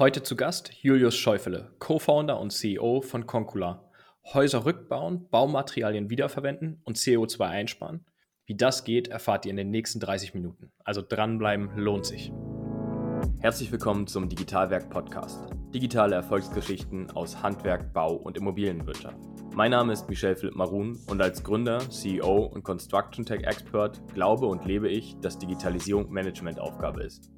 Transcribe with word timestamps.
Heute 0.00 0.22
zu 0.22 0.34
Gast 0.34 0.72
Julius 0.80 1.14
Schäufele, 1.14 1.72
Co-Founder 1.78 2.40
und 2.40 2.54
CEO 2.54 3.02
von 3.02 3.26
Concula. 3.26 3.84
Häuser 4.32 4.64
rückbauen, 4.64 5.28
Baumaterialien 5.28 6.08
wiederverwenden 6.08 6.80
und 6.84 6.96
CO2 6.96 7.42
einsparen. 7.42 8.06
Wie 8.46 8.56
das 8.56 8.84
geht, 8.84 9.08
erfahrt 9.08 9.44
ihr 9.44 9.50
in 9.50 9.58
den 9.58 9.70
nächsten 9.70 10.00
30 10.00 10.32
Minuten. 10.32 10.72
Also 10.84 11.02
dranbleiben 11.06 11.76
lohnt 11.76 12.06
sich. 12.06 12.32
Herzlich 13.40 13.70
willkommen 13.70 14.06
zum 14.06 14.30
Digitalwerk 14.30 14.88
Podcast. 14.88 15.50
Digitale 15.74 16.14
Erfolgsgeschichten 16.14 17.10
aus 17.10 17.42
Handwerk, 17.42 17.92
Bau 17.92 18.14
und 18.14 18.38
Immobilienwirtschaft. 18.38 19.18
Mein 19.54 19.72
Name 19.72 19.92
ist 19.92 20.08
Michel 20.08 20.34
Philipp 20.34 20.56
Marun 20.56 20.98
und 21.08 21.20
als 21.20 21.44
Gründer, 21.44 21.78
CEO 21.90 22.46
und 22.46 22.62
Construction 22.62 23.26
Tech 23.26 23.42
Expert 23.42 24.00
glaube 24.14 24.46
und 24.46 24.64
lebe 24.64 24.88
ich, 24.88 25.18
dass 25.20 25.36
Digitalisierung 25.36 26.10
Managementaufgabe 26.10 27.02
ist. 27.02 27.30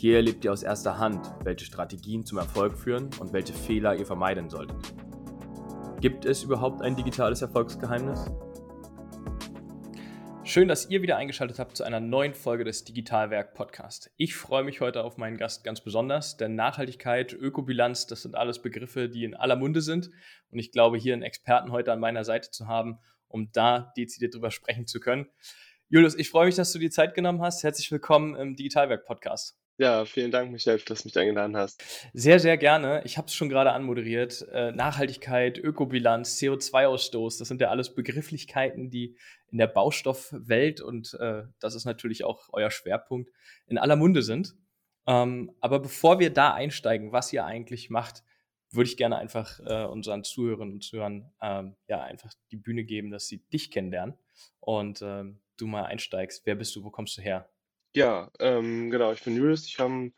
Hier 0.00 0.14
erlebt 0.14 0.44
ihr 0.44 0.52
aus 0.52 0.62
erster 0.62 0.98
Hand, 0.98 1.26
welche 1.42 1.64
Strategien 1.64 2.24
zum 2.24 2.38
Erfolg 2.38 2.78
führen 2.78 3.10
und 3.18 3.32
welche 3.32 3.52
Fehler 3.52 3.96
ihr 3.96 4.06
vermeiden 4.06 4.48
solltet. 4.48 4.76
Gibt 6.00 6.24
es 6.24 6.44
überhaupt 6.44 6.82
ein 6.82 6.94
digitales 6.94 7.42
Erfolgsgeheimnis? 7.42 8.30
Schön, 10.44 10.68
dass 10.68 10.88
ihr 10.88 11.02
wieder 11.02 11.16
eingeschaltet 11.16 11.58
habt 11.58 11.76
zu 11.76 11.82
einer 11.82 11.98
neuen 11.98 12.34
Folge 12.34 12.62
des 12.62 12.84
Digitalwerk 12.84 13.54
Podcast. 13.54 14.12
Ich 14.16 14.36
freue 14.36 14.62
mich 14.62 14.80
heute 14.80 15.02
auf 15.02 15.16
meinen 15.16 15.36
Gast 15.36 15.64
ganz 15.64 15.80
besonders, 15.80 16.36
denn 16.36 16.54
Nachhaltigkeit, 16.54 17.32
Ökobilanz, 17.32 18.06
das 18.06 18.22
sind 18.22 18.36
alles 18.36 18.62
Begriffe, 18.62 19.08
die 19.08 19.24
in 19.24 19.34
aller 19.34 19.56
Munde 19.56 19.80
sind. 19.80 20.10
Und 20.52 20.60
ich 20.60 20.70
glaube, 20.70 20.96
hier 20.96 21.12
einen 21.12 21.22
Experten 21.22 21.72
heute 21.72 21.92
an 21.92 21.98
meiner 21.98 22.22
Seite 22.22 22.52
zu 22.52 22.68
haben, 22.68 23.00
um 23.26 23.50
da 23.50 23.92
dezidiert 23.96 24.32
drüber 24.32 24.52
sprechen 24.52 24.86
zu 24.86 25.00
können. 25.00 25.26
Julius, 25.88 26.14
ich 26.14 26.30
freue 26.30 26.46
mich, 26.46 26.54
dass 26.54 26.72
du 26.72 26.78
die 26.78 26.90
Zeit 26.90 27.16
genommen 27.16 27.42
hast. 27.42 27.64
Herzlich 27.64 27.90
willkommen 27.90 28.36
im 28.36 28.54
Digitalwerk 28.54 29.04
Podcast. 29.04 29.58
Ja, 29.80 30.04
vielen 30.04 30.32
Dank, 30.32 30.50
Michael, 30.50 30.80
dass 30.80 31.02
du 31.02 31.06
mich 31.06 31.16
eingeladen 31.16 31.56
hast. 31.56 32.10
Sehr, 32.12 32.40
sehr 32.40 32.56
gerne. 32.56 33.00
Ich 33.04 33.16
habe 33.16 33.28
es 33.28 33.34
schon 33.34 33.48
gerade 33.48 33.70
anmoderiert. 33.70 34.44
Äh, 34.50 34.72
Nachhaltigkeit, 34.72 35.56
Ökobilanz, 35.56 36.36
CO2-Ausstoß, 36.40 37.38
das 37.38 37.46
sind 37.46 37.60
ja 37.60 37.68
alles 37.70 37.94
Begrifflichkeiten, 37.94 38.90
die 38.90 39.16
in 39.52 39.58
der 39.58 39.68
Baustoffwelt, 39.68 40.80
und 40.80 41.16
äh, 41.20 41.44
das 41.60 41.76
ist 41.76 41.84
natürlich 41.84 42.24
auch 42.24 42.48
euer 42.52 42.72
Schwerpunkt, 42.72 43.30
in 43.68 43.78
aller 43.78 43.94
Munde 43.94 44.22
sind. 44.22 44.56
Ähm, 45.06 45.52
aber 45.60 45.78
bevor 45.78 46.18
wir 46.18 46.30
da 46.30 46.54
einsteigen, 46.54 47.12
was 47.12 47.32
ihr 47.32 47.44
eigentlich 47.44 47.88
macht, 47.88 48.24
würde 48.72 48.90
ich 48.90 48.96
gerne 48.96 49.16
einfach 49.16 49.60
äh, 49.64 49.84
unseren 49.84 50.24
Zuhörern 50.24 50.72
und 50.72 50.82
Zuhörern 50.82 51.30
ähm, 51.40 51.76
ja 51.86 52.02
einfach 52.02 52.32
die 52.50 52.56
Bühne 52.56 52.82
geben, 52.82 53.12
dass 53.12 53.28
sie 53.28 53.44
dich 53.52 53.70
kennenlernen 53.70 54.18
und 54.58 55.02
ähm, 55.02 55.38
du 55.56 55.68
mal 55.68 55.84
einsteigst. 55.84 56.42
Wer 56.46 56.56
bist 56.56 56.74
du? 56.74 56.82
Wo 56.82 56.90
kommst 56.90 57.16
du 57.16 57.22
her? 57.22 57.48
Ja, 57.94 58.30
ähm, 58.38 58.90
genau, 58.90 59.12
ich 59.12 59.22
bin 59.22 59.36
Julius. 59.36 59.66
Ich 59.66 59.76
komme 59.76 60.12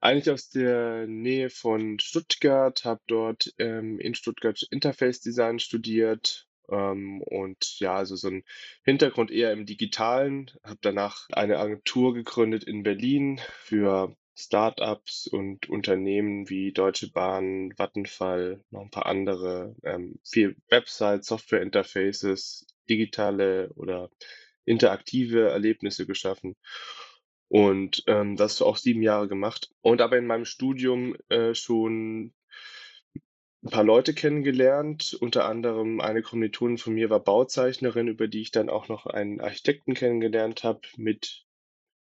eigentlich 0.00 0.30
aus 0.30 0.50
der 0.50 1.06
Nähe 1.06 1.50
von 1.50 1.98
Stuttgart, 1.98 2.84
habe 2.84 3.00
dort 3.06 3.52
ähm, 3.58 3.98
in 3.98 4.14
Stuttgart 4.14 4.62
Interface 4.70 5.20
Design 5.20 5.58
studiert 5.58 6.46
ähm, 6.70 7.22
und 7.22 7.80
ja, 7.80 7.94
also 7.96 8.16
so 8.16 8.28
ein 8.28 8.44
Hintergrund 8.84 9.30
eher 9.30 9.52
im 9.52 9.66
Digitalen. 9.66 10.50
Habe 10.62 10.78
danach 10.82 11.28
eine 11.32 11.58
Agentur 11.58 12.14
gegründet 12.14 12.64
in 12.64 12.82
Berlin 12.82 13.40
für 13.64 14.16
Startups 14.36 15.26
und 15.26 15.68
Unternehmen 15.68 16.48
wie 16.48 16.72
Deutsche 16.72 17.10
Bahn, 17.12 17.72
Vattenfall, 17.76 18.62
noch 18.70 18.82
ein 18.82 18.90
paar 18.90 19.06
andere, 19.06 19.74
ähm, 19.84 20.18
viel 20.24 20.56
Websites, 20.70 21.26
Software-Interfaces, 21.26 22.66
digitale 22.88 23.70
oder 23.74 24.10
interaktive 24.64 25.48
Erlebnisse 25.48 26.06
geschaffen. 26.06 26.56
Und 27.48 28.04
ähm, 28.06 28.36
das 28.36 28.62
auch 28.62 28.76
sieben 28.76 29.02
Jahre 29.02 29.26
gemacht. 29.26 29.70
Und 29.80 30.00
aber 30.00 30.16
in 30.18 30.26
meinem 30.26 30.44
Studium 30.44 31.16
äh, 31.28 31.54
schon 31.54 32.32
ein 33.62 33.70
paar 33.70 33.84
Leute 33.84 34.14
kennengelernt. 34.14 35.16
Unter 35.20 35.46
anderem 35.46 36.00
eine 36.00 36.22
Kommilitonin 36.22 36.78
von 36.78 36.94
mir 36.94 37.10
war 37.10 37.20
Bauzeichnerin, 37.20 38.08
über 38.08 38.28
die 38.28 38.40
ich 38.40 38.52
dann 38.52 38.70
auch 38.70 38.88
noch 38.88 39.06
einen 39.06 39.40
Architekten 39.40 39.94
kennengelernt 39.94 40.64
habe, 40.64 40.80
mit 40.96 41.44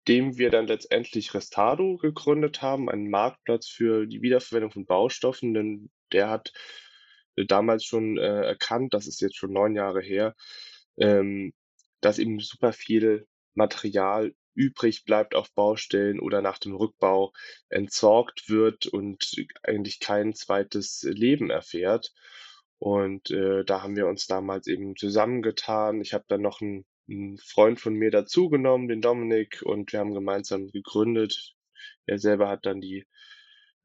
dem 0.07 0.37
wir 0.37 0.49
dann 0.49 0.67
letztendlich 0.67 1.33
Restado 1.33 1.97
gegründet 1.97 2.61
haben, 2.61 2.89
einen 2.89 3.09
Marktplatz 3.09 3.67
für 3.67 4.05
die 4.05 4.21
Wiederverwendung 4.21 4.71
von 4.71 4.85
Baustoffen, 4.85 5.53
denn 5.53 5.89
der 6.11 6.29
hat 6.29 6.53
äh, 7.35 7.45
damals 7.45 7.85
schon 7.85 8.17
äh, 8.17 8.45
erkannt, 8.45 8.93
das 8.93 9.07
ist 9.07 9.21
jetzt 9.21 9.37
schon 9.37 9.53
neun 9.53 9.75
Jahre 9.75 10.01
her, 10.01 10.35
ähm, 10.97 11.53
dass 12.03 12.19
eben 12.19 12.39
super 12.39 12.73
viel 12.73 13.27
Material 13.55 14.33
übrig 14.55 15.03
bleibt 15.05 15.35
auf 15.35 15.51
Baustellen 15.53 16.19
oder 16.19 16.41
nach 16.41 16.59
dem 16.59 16.75
Rückbau 16.75 17.33
entsorgt 17.69 18.49
wird 18.49 18.85
und 18.85 19.31
eigentlich 19.63 19.99
kein 19.99 20.33
zweites 20.33 21.03
Leben 21.03 21.49
erfährt. 21.49 22.13
Und 22.77 23.31
äh, 23.31 23.63
da 23.63 23.81
haben 23.81 23.95
wir 23.95 24.07
uns 24.07 24.27
damals 24.27 24.67
eben 24.67 24.95
zusammengetan. 24.95 26.01
Ich 26.01 26.13
habe 26.13 26.25
dann 26.27 26.41
noch 26.41 26.61
einen, 26.61 26.85
einen 27.09 27.37
Freund 27.37 27.79
von 27.79 27.93
mir 27.93 28.11
dazugenommen, 28.11 28.89
den 28.89 29.01
Dominik, 29.01 29.61
und 29.63 29.93
wir 29.93 29.99
haben 29.99 30.13
gemeinsam 30.13 30.67
gegründet. 30.67 31.55
Er 32.05 32.19
selber 32.19 32.49
hat 32.49 32.65
dann 32.65 32.81
die 32.81 33.05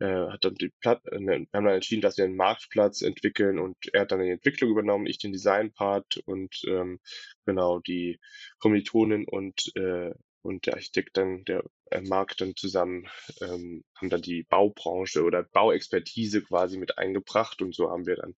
äh, 0.01 0.29
hat 0.29 0.45
dann 0.45 0.55
die 0.55 0.71
Platt, 0.81 1.01
äh, 1.07 1.19
wir 1.19 1.35
haben 1.35 1.49
dann 1.53 1.67
entschieden, 1.67 2.03
dass 2.03 2.17
wir 2.17 2.25
einen 2.25 2.37
Marktplatz 2.37 3.03
entwickeln 3.03 3.59
und 3.59 3.77
er 3.93 4.03
hat 4.03 4.13
dann 4.13 4.21
die 4.21 4.31
Entwicklung 4.31 4.71
übernommen, 4.71 5.07
ich 5.07 5.19
den 5.19 5.33
Design-Part 5.33 6.19
und 6.25 6.63
ähm, 6.67 7.01
genau 7.47 7.81
die 7.81 8.21
Kommilitonin 8.59 9.27
und 9.27 9.75
äh, 9.77 10.13
und 10.43 10.67
der 10.67 10.75
Architekt 10.75 11.17
dann, 11.17 11.45
der 11.45 11.65
äh, 11.91 12.01
Markt 12.01 12.41
dann 12.41 12.55
zusammen 12.55 13.09
ähm, 13.41 13.85
haben 13.97 14.09
dann 14.09 14.23
die 14.23 14.45
Baubranche 14.45 15.25
oder 15.25 15.43
Bauexpertise 15.43 16.43
quasi 16.43 16.79
mit 16.79 16.97
eingebracht 16.97 17.61
und 17.61 17.75
so 17.75 17.91
haben 17.91 18.07
wir 18.07 18.17
dann 18.17 18.35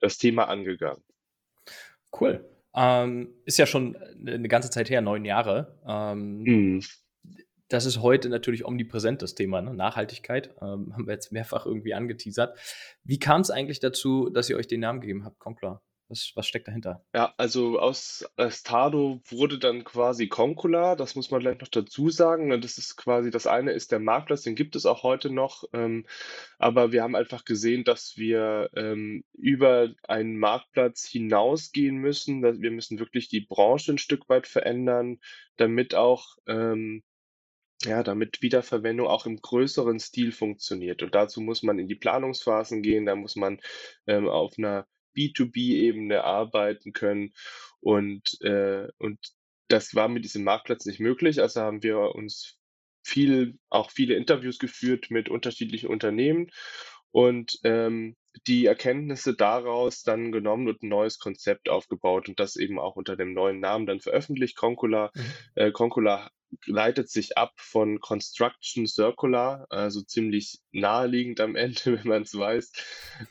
das 0.00 0.18
Thema 0.18 0.48
angegangen. 0.48 1.02
Cool. 2.18 2.44
Ähm, 2.74 3.34
ist 3.46 3.58
ja 3.58 3.66
schon 3.66 3.96
eine 3.96 4.48
ganze 4.48 4.70
Zeit 4.70 4.90
her, 4.90 5.00
neun 5.00 5.24
Jahre. 5.24 5.78
Ähm, 5.86 6.42
mm 6.42 6.80
das 7.70 7.86
ist 7.86 8.02
heute 8.02 8.28
natürlich 8.28 8.64
omnipräsent, 8.64 9.22
das 9.22 9.34
Thema 9.34 9.62
ne? 9.62 9.72
Nachhaltigkeit. 9.72 10.50
Ähm, 10.60 10.92
haben 10.92 11.06
wir 11.06 11.14
jetzt 11.14 11.32
mehrfach 11.32 11.66
irgendwie 11.66 11.94
angeteasert. 11.94 12.58
Wie 13.04 13.18
kam 13.18 13.40
es 13.40 13.50
eigentlich 13.50 13.78
dazu, 13.80 14.28
dass 14.28 14.50
ihr 14.50 14.56
euch 14.56 14.66
den 14.66 14.80
Namen 14.80 15.00
gegeben 15.00 15.24
habt, 15.24 15.38
Concula? 15.38 15.80
Was, 16.08 16.32
was 16.34 16.48
steckt 16.48 16.66
dahinter? 16.66 17.04
Ja, 17.14 17.32
also 17.36 17.78
aus 17.78 18.28
Estado 18.36 19.20
wurde 19.28 19.60
dann 19.60 19.84
quasi 19.84 20.26
Concula, 20.26 20.96
das 20.96 21.14
muss 21.14 21.30
man 21.30 21.38
gleich 21.38 21.60
noch 21.60 21.68
dazu 21.68 22.10
sagen. 22.10 22.48
Ne? 22.48 22.58
Das 22.58 22.78
ist 22.78 22.96
quasi, 22.96 23.30
das 23.30 23.46
eine 23.46 23.70
ist 23.70 23.92
der 23.92 24.00
Marktplatz, 24.00 24.42
den 24.42 24.56
gibt 24.56 24.74
es 24.74 24.86
auch 24.86 25.04
heute 25.04 25.30
noch. 25.30 25.62
Ähm, 25.72 26.06
aber 26.58 26.90
wir 26.90 27.04
haben 27.04 27.14
einfach 27.14 27.44
gesehen, 27.44 27.84
dass 27.84 28.16
wir 28.16 28.70
ähm, 28.74 29.22
über 29.34 29.90
einen 30.08 30.36
Marktplatz 30.36 31.06
hinausgehen 31.06 31.98
müssen. 31.98 32.42
Wir 32.42 32.72
müssen 32.72 32.98
wirklich 32.98 33.28
die 33.28 33.46
Branche 33.48 33.92
ein 33.92 33.98
Stück 33.98 34.28
weit 34.28 34.48
verändern, 34.48 35.20
damit 35.56 35.94
auch 35.94 36.38
ähm, 36.48 37.04
ja, 37.84 38.02
damit 38.02 38.42
Wiederverwendung 38.42 39.06
auch 39.06 39.26
im 39.26 39.40
größeren 39.40 40.00
Stil 40.00 40.32
funktioniert. 40.32 41.02
Und 41.02 41.14
dazu 41.14 41.40
muss 41.40 41.62
man 41.62 41.78
in 41.78 41.88
die 41.88 41.94
Planungsphasen 41.94 42.82
gehen, 42.82 43.06
da 43.06 43.16
muss 43.16 43.36
man 43.36 43.60
ähm, 44.06 44.28
auf 44.28 44.54
einer 44.58 44.86
B2B-Ebene 45.16 46.22
arbeiten 46.24 46.92
können. 46.92 47.32
Und, 47.80 48.38
äh, 48.42 48.88
und 48.98 49.18
das 49.68 49.94
war 49.94 50.08
mit 50.08 50.24
diesem 50.24 50.44
Marktplatz 50.44 50.84
nicht 50.84 51.00
möglich. 51.00 51.40
Also 51.40 51.60
haben 51.60 51.82
wir 51.82 52.14
uns 52.14 52.58
viel, 53.02 53.58
auch 53.70 53.90
viele 53.90 54.14
Interviews 54.14 54.58
geführt 54.58 55.10
mit 55.10 55.28
unterschiedlichen 55.28 55.88
Unternehmen 55.88 56.50
und 57.12 57.58
ähm, 57.64 58.16
die 58.46 58.66
Erkenntnisse 58.66 59.34
daraus 59.34 60.02
dann 60.02 60.32
genommen 60.32 60.68
und 60.68 60.82
ein 60.82 60.88
neues 60.88 61.18
Konzept 61.18 61.68
aufgebaut 61.68 62.28
und 62.28 62.38
das 62.40 62.56
eben 62.56 62.78
auch 62.78 62.96
unter 62.96 63.16
dem 63.16 63.34
neuen 63.34 63.60
Namen 63.60 63.86
dann 63.86 64.00
veröffentlicht. 64.00 64.56
Concula, 64.56 65.10
mhm. 65.14 65.22
äh, 65.54 65.72
Concula 65.72 66.30
leitet 66.66 67.10
sich 67.10 67.36
ab 67.36 67.52
von 67.56 68.00
Construction 68.00 68.86
Circular, 68.86 69.66
also 69.70 70.02
ziemlich 70.02 70.60
naheliegend 70.72 71.40
am 71.40 71.56
Ende, 71.56 71.80
wenn 71.98 72.08
man 72.08 72.22
es 72.22 72.34
weiß. 72.34 72.72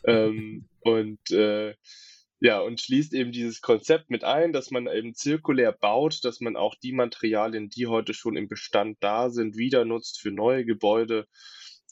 ähm, 0.06 0.69
und 0.81 1.31
äh, 1.31 1.75
ja, 2.41 2.62
und 2.62 2.79
schließt 2.79 3.13
eben 3.13 3.33
dieses 3.33 3.59
Konzept 3.59 4.09
mit 4.09 4.23
ein, 4.23 4.53
dass 4.53 4.71
man 4.71 4.88
eben 4.88 5.13
zirkulär 5.13 5.73
baut, 5.73 6.23
dass 6.23 6.39
man 6.39 6.56
auch 6.56 6.75
die 6.75 6.94
Materialien, 6.94 7.69
die 7.69 7.88
heute 7.88 8.13
schon 8.13 8.38
im 8.38 8.47
Bestand 8.47 8.97
da 9.01 9.29
sind, 9.29 9.57
wieder 9.57 9.83
nutzt 9.83 10.21
für 10.21 10.31
neue 10.31 10.63
Gebäude 10.63 11.27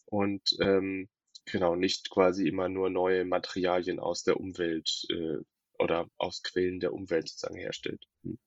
und 0.05 0.41
ähm, 0.61 1.09
genau 1.51 1.75
nicht 1.75 2.09
quasi 2.09 2.47
immer 2.47 2.69
nur 2.69 2.89
neue 2.89 3.25
Materialien 3.25 3.99
aus 3.99 4.23
der 4.23 4.39
Umwelt 4.39 5.05
äh, 5.09 5.37
oder 5.79 6.09
aus 6.17 6.43
Quellen 6.43 6.79
der 6.79 6.93
Umwelt 6.93 7.29
sozusagen 7.29 7.57
herstellt. 7.57 8.05
Hm. 8.23 8.37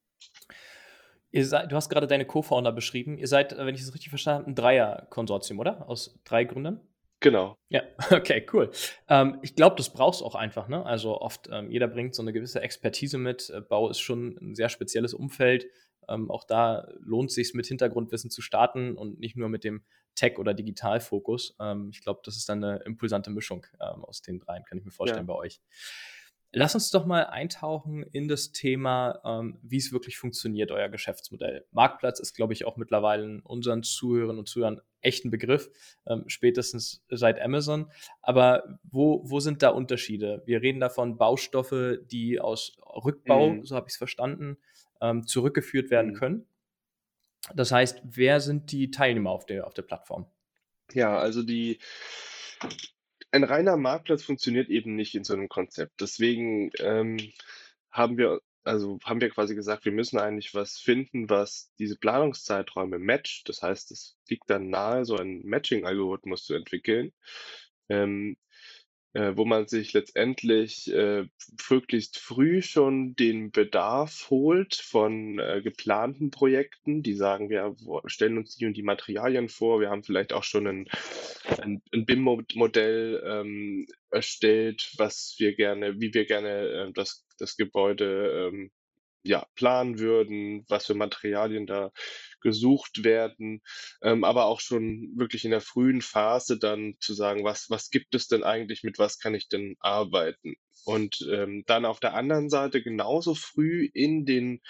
Ihr 1.32 1.46
seid, 1.46 1.70
du 1.70 1.76
hast 1.76 1.88
gerade 1.88 2.08
deine 2.08 2.26
Co-Founder 2.26 2.72
beschrieben. 2.72 3.16
Ihr 3.16 3.28
seid, 3.28 3.56
wenn 3.56 3.74
ich 3.74 3.82
es 3.82 3.94
richtig 3.94 4.08
verstanden 4.08 4.40
habe, 4.40 4.50
ein 4.50 4.54
Dreier-Konsortium, 4.56 5.60
oder? 5.60 5.88
Aus 5.88 6.18
drei 6.24 6.44
Gründern? 6.44 6.80
Genau. 7.20 7.56
Ja, 7.68 7.82
okay, 8.10 8.44
cool. 8.52 8.70
Ähm, 9.08 9.38
ich 9.42 9.54
glaube, 9.54 9.76
das 9.76 9.92
brauchst 9.92 10.22
auch 10.22 10.34
einfach. 10.34 10.68
Ne? 10.68 10.84
Also 10.84 11.20
oft, 11.20 11.48
ähm, 11.52 11.70
jeder 11.70 11.86
bringt 11.86 12.14
so 12.14 12.22
eine 12.22 12.32
gewisse 12.32 12.62
Expertise 12.62 13.18
mit. 13.18 13.50
Äh, 13.50 13.60
Bau 13.60 13.88
ist 13.88 14.00
schon 14.00 14.36
ein 14.40 14.54
sehr 14.54 14.70
spezielles 14.70 15.14
Umfeld. 15.14 15.66
Ähm, 16.10 16.30
auch 16.30 16.44
da 16.44 16.88
lohnt 16.98 17.30
es 17.30 17.36
sich 17.36 17.54
mit 17.54 17.66
Hintergrundwissen 17.66 18.30
zu 18.30 18.42
starten 18.42 18.96
und 18.96 19.18
nicht 19.20 19.36
nur 19.36 19.48
mit 19.48 19.64
dem 19.64 19.82
Tech- 20.14 20.38
oder 20.38 20.54
Digitalfokus. 20.54 21.56
Ähm, 21.60 21.90
ich 21.92 22.02
glaube, 22.02 22.20
das 22.24 22.36
ist 22.36 22.48
dann 22.48 22.62
eine 22.62 22.82
impulsante 22.84 23.30
Mischung 23.30 23.66
ähm, 23.80 24.04
aus 24.04 24.22
den 24.22 24.38
dreien, 24.38 24.64
kann 24.64 24.78
ich 24.78 24.84
mir 24.84 24.90
vorstellen 24.90 25.26
ja. 25.26 25.34
bei 25.34 25.38
euch. 25.38 25.60
Lass 26.52 26.74
uns 26.74 26.90
doch 26.90 27.06
mal 27.06 27.26
eintauchen 27.26 28.02
in 28.02 28.26
das 28.26 28.50
Thema, 28.50 29.20
ähm, 29.24 29.60
wie 29.62 29.76
es 29.76 29.92
wirklich 29.92 30.18
funktioniert, 30.18 30.72
euer 30.72 30.88
Geschäftsmodell. 30.88 31.64
Marktplatz 31.70 32.18
ist, 32.18 32.34
glaube 32.34 32.54
ich, 32.54 32.64
auch 32.64 32.76
mittlerweile 32.76 33.40
unseren 33.44 33.84
Zuhörern 33.84 34.36
und 34.36 34.48
Zuhörern 34.48 34.80
echt 35.00 35.24
ein 35.24 35.30
Begriff, 35.30 35.70
ähm, 36.08 36.24
spätestens 36.26 37.04
seit 37.08 37.40
Amazon. 37.40 37.88
Aber 38.20 38.80
wo, 38.82 39.22
wo 39.30 39.38
sind 39.38 39.62
da 39.62 39.68
Unterschiede? 39.68 40.42
Wir 40.44 40.60
reden 40.60 40.80
davon 40.80 41.18
Baustoffe, 41.18 41.98
die 42.10 42.40
aus 42.40 42.76
Rückbau, 42.84 43.50
mhm. 43.50 43.64
so 43.64 43.76
habe 43.76 43.86
ich 43.86 43.92
es 43.92 43.98
verstanden, 43.98 44.58
ähm, 45.00 45.26
zurückgeführt 45.26 45.90
werden 45.90 46.12
mhm. 46.12 46.16
können. 46.16 46.46
Das 47.54 47.72
heißt, 47.72 48.02
wer 48.04 48.40
sind 48.40 48.70
die 48.70 48.90
Teilnehmer 48.90 49.30
auf 49.30 49.46
der, 49.46 49.66
auf 49.66 49.74
der 49.74 49.82
Plattform? 49.82 50.26
Ja, 50.92 51.18
also 51.18 51.42
die 51.42 51.78
ein 53.32 53.44
reiner 53.44 53.76
Marktplatz 53.76 54.22
funktioniert 54.22 54.68
eben 54.68 54.96
nicht 54.96 55.14
in 55.14 55.24
so 55.24 55.34
einem 55.34 55.48
Konzept. 55.48 56.00
Deswegen 56.00 56.70
ähm, 56.80 57.18
haben 57.90 58.18
wir 58.18 58.40
also 58.62 58.98
haben 59.04 59.20
wir 59.20 59.30
quasi 59.30 59.54
gesagt, 59.54 59.84
wir 59.84 59.92
müssen 59.92 60.18
eigentlich 60.18 60.54
was 60.54 60.78
finden, 60.78 61.30
was 61.30 61.72
diese 61.78 61.96
Planungszeiträume 61.96 62.98
matcht. 62.98 63.48
Das 63.48 63.62
heißt, 63.62 63.90
es 63.90 64.18
liegt 64.28 64.50
dann 64.50 64.68
nahe, 64.68 65.04
so 65.04 65.16
einen 65.16 65.46
Matching-Algorithmus 65.46 66.44
zu 66.44 66.54
entwickeln, 66.54 67.12
ähm, 67.88 68.36
äh, 69.12 69.32
wo 69.34 69.44
man 69.44 69.66
sich 69.66 69.92
letztendlich 69.92 70.92
äh, 70.92 71.26
möglichst 71.68 72.18
früh 72.18 72.62
schon 72.62 73.16
den 73.16 73.50
Bedarf 73.50 74.28
holt 74.30 74.76
von 74.76 75.38
äh, 75.38 75.60
geplanten 75.62 76.30
Projekten, 76.30 77.02
die 77.02 77.14
sagen, 77.14 77.50
wir 77.50 77.74
stellen 78.06 78.38
uns 78.38 78.56
die 78.56 78.66
und 78.66 78.76
die 78.76 78.82
Materialien 78.82 79.48
vor, 79.48 79.80
wir 79.80 79.90
haben 79.90 80.04
vielleicht 80.04 80.32
auch 80.32 80.44
schon 80.44 80.66
ein, 80.66 80.88
ein, 81.60 81.82
ein 81.92 82.06
BIM-Modell 82.06 83.22
ähm, 83.26 83.86
erstellt, 84.10 84.92
was 84.96 85.34
wir 85.38 85.54
gerne, 85.54 86.00
wie 86.00 86.14
wir 86.14 86.26
gerne 86.26 86.68
äh, 86.68 86.92
das, 86.92 87.26
das 87.38 87.56
Gebäude 87.56 88.50
ähm, 88.52 88.70
ja, 89.22 89.46
planen 89.54 89.98
würden, 89.98 90.64
was 90.68 90.86
für 90.86 90.94
Materialien 90.94 91.66
da 91.66 91.90
gesucht 92.40 93.04
werden, 93.04 93.60
ähm, 94.02 94.24
aber 94.24 94.46
auch 94.46 94.60
schon 94.60 95.12
wirklich 95.16 95.44
in 95.44 95.50
der 95.50 95.60
frühen 95.60 96.00
Phase 96.00 96.58
dann 96.58 96.94
zu 97.00 97.12
sagen, 97.14 97.44
was, 97.44 97.68
was 97.68 97.90
gibt 97.90 98.14
es 98.14 98.28
denn 98.28 98.44
eigentlich, 98.44 98.82
mit 98.82 98.98
was 98.98 99.18
kann 99.18 99.34
ich 99.34 99.48
denn 99.48 99.76
arbeiten? 99.80 100.54
Und 100.84 101.26
ähm, 101.30 101.64
dann 101.66 101.84
auf 101.84 102.00
der 102.00 102.14
anderen 102.14 102.48
Seite 102.48 102.82
genauso 102.82 103.34
früh 103.34 103.90
in 103.92 104.24
den 104.24 104.62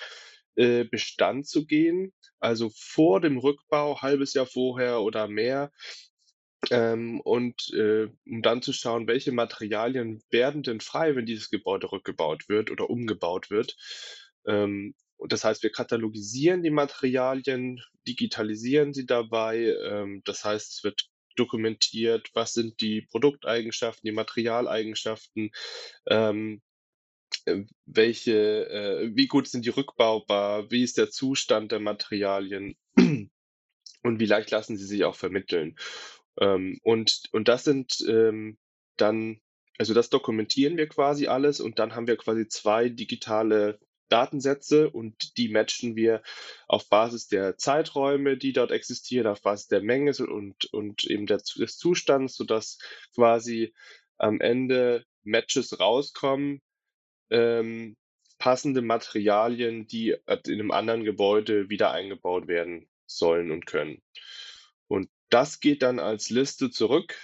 äh, 0.56 0.84
Bestand 0.84 1.46
zu 1.46 1.64
gehen, 1.66 2.12
also 2.40 2.70
vor 2.74 3.20
dem 3.20 3.38
Rückbau, 3.38 4.02
halbes 4.02 4.34
Jahr 4.34 4.46
vorher 4.46 5.00
oder 5.00 5.28
mehr, 5.28 5.70
ähm, 6.70 7.20
und 7.20 7.72
äh, 7.72 8.08
um 8.26 8.42
dann 8.42 8.62
zu 8.62 8.72
schauen, 8.72 9.06
welche 9.06 9.32
Materialien 9.32 10.22
werden 10.30 10.62
denn 10.62 10.80
frei, 10.80 11.16
wenn 11.16 11.26
dieses 11.26 11.50
Gebäude 11.50 11.90
rückgebaut 11.90 12.48
wird 12.48 12.70
oder 12.70 12.90
umgebaut 12.90 13.50
wird. 13.50 13.76
Ähm, 14.46 14.94
und 15.16 15.32
das 15.32 15.44
heißt, 15.44 15.62
wir 15.62 15.70
katalogisieren 15.70 16.62
die 16.62 16.70
Materialien, 16.70 17.80
digitalisieren 18.08 18.94
sie 18.94 19.06
dabei. 19.06 19.76
Ähm, 19.84 20.22
das 20.24 20.44
heißt, 20.44 20.72
es 20.72 20.84
wird 20.84 21.10
dokumentiert, 21.36 22.30
was 22.34 22.54
sind 22.54 22.80
die 22.80 23.02
Produkteigenschaften, 23.02 24.06
die 24.06 24.12
Materialeigenschaften, 24.12 25.50
ähm, 26.08 26.62
äh, 27.44 27.64
welche, 27.86 28.68
äh, 28.68 29.10
wie 29.14 29.26
gut 29.26 29.48
sind 29.48 29.64
die 29.64 29.70
rückbaubar, 29.70 30.70
wie 30.70 30.82
ist 30.82 30.98
der 30.98 31.10
Zustand 31.10 31.72
der 31.72 31.80
Materialien 31.80 32.76
und 32.96 34.20
wie 34.20 34.26
leicht 34.26 34.50
lassen 34.50 34.76
sie 34.76 34.86
sich 34.86 35.04
auch 35.04 35.16
vermitteln. 35.16 35.76
Ähm, 36.40 36.78
und, 36.82 37.24
und 37.32 37.48
das 37.48 37.64
sind 37.64 38.04
ähm, 38.08 38.58
dann, 38.96 39.40
also 39.78 39.94
das 39.94 40.10
dokumentieren 40.10 40.76
wir 40.76 40.88
quasi 40.88 41.26
alles 41.26 41.60
und 41.60 41.78
dann 41.78 41.94
haben 41.94 42.06
wir 42.06 42.16
quasi 42.16 42.48
zwei 42.48 42.88
digitale 42.88 43.78
Datensätze 44.10 44.90
und 44.90 45.36
die 45.38 45.48
matchen 45.48 45.96
wir 45.96 46.22
auf 46.68 46.88
Basis 46.88 47.28
der 47.28 47.56
Zeiträume, 47.56 48.36
die 48.36 48.52
dort 48.52 48.70
existieren, 48.70 49.26
auf 49.26 49.42
Basis 49.42 49.68
der 49.68 49.82
Menge 49.82 50.12
und, 50.18 50.66
und 50.72 51.04
eben 51.04 51.26
der, 51.26 51.38
des 51.38 51.78
Zustands, 51.78 52.36
sodass 52.36 52.78
quasi 53.14 53.72
am 54.18 54.40
Ende 54.40 55.04
Matches 55.22 55.80
rauskommen, 55.80 56.60
ähm, 57.30 57.96
passende 58.38 58.82
Materialien, 58.82 59.86
die 59.86 60.16
in 60.46 60.52
einem 60.52 60.70
anderen 60.70 61.04
Gebäude 61.04 61.68
wieder 61.68 61.92
eingebaut 61.92 62.48
werden 62.48 62.88
sollen 63.06 63.50
und 63.50 63.66
können. 63.66 64.02
Und 64.88 65.08
das 65.28 65.60
geht 65.60 65.82
dann 65.82 65.98
als 65.98 66.30
Liste 66.30 66.70
zurück 66.70 67.14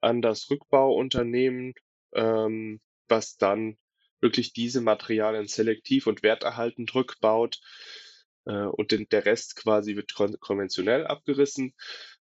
an 0.00 0.22
das 0.22 0.50
Rückbauunternehmen, 0.50 1.74
ähm, 2.14 2.80
was 3.08 3.36
dann 3.36 3.76
wirklich 4.24 4.52
diese 4.54 4.80
Materialien 4.80 5.46
selektiv 5.46 6.08
und 6.08 6.24
werterhaltend 6.24 6.92
rückbaut 6.94 7.60
äh, 8.46 8.64
und 8.64 8.90
den, 8.90 9.06
der 9.10 9.26
Rest 9.26 9.54
quasi 9.54 9.94
wird 9.94 10.14
kon 10.14 10.36
konventionell 10.40 11.06
abgerissen. 11.06 11.74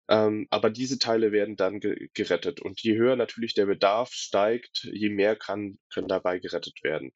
Ähm, 0.08 0.46
aber 0.50 0.70
diese 0.70 0.98
Teile 0.98 1.32
werden 1.32 1.56
dann 1.56 1.80
ge 1.80 2.08
gerettet. 2.14 2.60
Und 2.60 2.80
je 2.80 2.96
höher 2.96 3.16
natürlich 3.16 3.54
der 3.54 3.66
Bedarf 3.66 4.12
steigt, 4.12 4.88
je 4.92 5.08
mehr 5.08 5.34
kann, 5.34 5.78
können 5.92 6.08
dabei 6.08 6.38
gerettet 6.38 6.84
werden. 6.84 7.12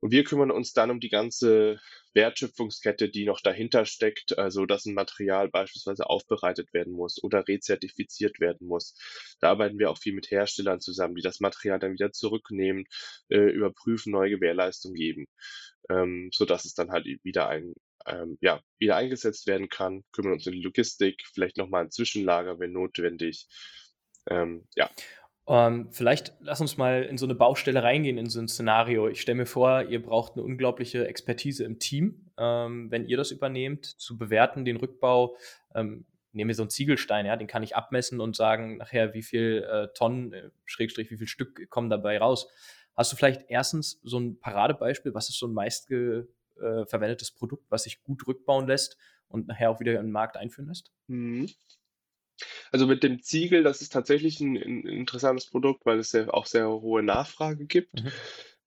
Und 0.00 0.12
wir 0.12 0.24
kümmern 0.24 0.50
uns 0.50 0.72
dann 0.72 0.90
um 0.90 1.00
die 1.00 1.08
ganze 1.08 1.80
Wertschöpfungskette, 2.16 3.08
die 3.08 3.24
noch 3.24 3.40
dahinter 3.40 3.86
steckt, 3.86 4.36
also 4.36 4.66
dass 4.66 4.86
ein 4.86 4.94
Material 4.94 5.48
beispielsweise 5.48 6.10
aufbereitet 6.10 6.72
werden 6.74 6.92
muss 6.92 7.22
oder 7.22 7.46
rezertifiziert 7.46 8.40
werden 8.40 8.66
muss. 8.66 8.94
Da 9.38 9.50
arbeiten 9.50 9.78
wir 9.78 9.90
auch 9.90 9.98
viel 9.98 10.14
mit 10.14 10.30
Herstellern 10.32 10.80
zusammen, 10.80 11.14
die 11.14 11.22
das 11.22 11.38
Material 11.38 11.78
dann 11.78 11.92
wieder 11.92 12.10
zurücknehmen, 12.10 12.86
äh, 13.28 13.38
überprüfen, 13.38 14.10
neue 14.12 14.30
Gewährleistung 14.30 14.94
geben, 14.94 15.26
ähm, 15.88 16.30
sodass 16.32 16.64
es 16.64 16.74
dann 16.74 16.90
halt 16.90 17.06
wieder 17.22 17.48
ein 17.48 17.74
ähm, 18.06 18.38
ja, 18.40 18.60
wieder 18.78 18.96
eingesetzt 18.96 19.46
werden 19.46 19.68
kann, 19.68 20.04
kümmern 20.12 20.34
uns 20.34 20.46
um 20.46 20.52
die 20.52 20.62
Logistik, 20.62 21.22
vielleicht 21.32 21.56
nochmal 21.56 21.84
ein 21.84 21.90
Zwischenlager, 21.90 22.58
wenn 22.58 22.72
notwendig. 22.72 23.46
Ähm, 24.28 24.66
ja. 24.74 24.90
Ähm, 25.48 25.88
vielleicht 25.92 26.34
lass 26.40 26.60
uns 26.60 26.76
mal 26.76 27.04
in 27.04 27.18
so 27.18 27.26
eine 27.26 27.34
Baustelle 27.34 27.82
reingehen, 27.82 28.18
in 28.18 28.28
so 28.28 28.40
ein 28.40 28.48
Szenario. 28.48 29.08
Ich 29.08 29.20
stelle 29.20 29.36
mir 29.36 29.46
vor, 29.46 29.82
ihr 29.84 30.02
braucht 30.02 30.32
eine 30.32 30.42
unglaubliche 30.42 31.06
Expertise 31.06 31.64
im 31.64 31.78
Team, 31.78 32.30
ähm, 32.36 32.90
wenn 32.90 33.06
ihr 33.06 33.16
das 33.16 33.30
übernehmt, 33.30 33.86
zu 33.86 34.18
bewerten, 34.18 34.64
den 34.64 34.76
Rückbau. 34.76 35.36
Ähm, 35.74 36.04
nehmen 36.32 36.48
wir 36.48 36.54
so 36.54 36.62
einen 36.62 36.70
Ziegelstein, 36.70 37.26
ja, 37.26 37.36
den 37.36 37.46
kann 37.46 37.62
ich 37.62 37.76
abmessen 37.76 38.20
und 38.20 38.36
sagen 38.36 38.76
nachher, 38.76 39.14
wie 39.14 39.22
viel 39.22 39.66
äh, 39.70 39.88
Tonnen, 39.94 40.32
äh, 40.32 40.50
Schrägstrich, 40.64 41.10
wie 41.10 41.16
viel 41.16 41.28
Stück 41.28 41.70
kommen 41.70 41.90
dabei 41.90 42.18
raus. 42.18 42.48
Hast 42.94 43.12
du 43.12 43.16
vielleicht 43.16 43.44
erstens 43.48 44.00
so 44.02 44.18
ein 44.18 44.40
Paradebeispiel, 44.40 45.14
was 45.14 45.28
ist 45.28 45.38
so 45.38 45.46
ein 45.46 45.54
meist 45.54 45.90
äh, 45.90 46.24
Produkt, 47.36 47.64
was 47.68 47.84
sich 47.84 48.02
gut 48.02 48.26
rückbauen 48.26 48.66
lässt 48.66 48.96
und 49.28 49.46
nachher 49.46 49.70
auch 49.70 49.80
wieder 49.80 49.92
in 49.92 50.06
den 50.06 50.12
Markt 50.12 50.36
einführen 50.36 50.68
lässt? 50.68 50.92
Mhm. 51.06 51.48
Also 52.72 52.86
mit 52.86 53.02
dem 53.02 53.22
Ziegel, 53.22 53.62
das 53.62 53.80
ist 53.80 53.92
tatsächlich 53.92 54.40
ein, 54.40 54.56
ein 54.56 54.86
interessantes 54.86 55.46
Produkt, 55.46 55.86
weil 55.86 55.98
es 55.98 56.12
ja 56.12 56.28
auch 56.28 56.46
sehr 56.46 56.68
hohe 56.68 57.02
Nachfrage 57.02 57.66
gibt, 57.66 58.02
mhm. 58.02 58.12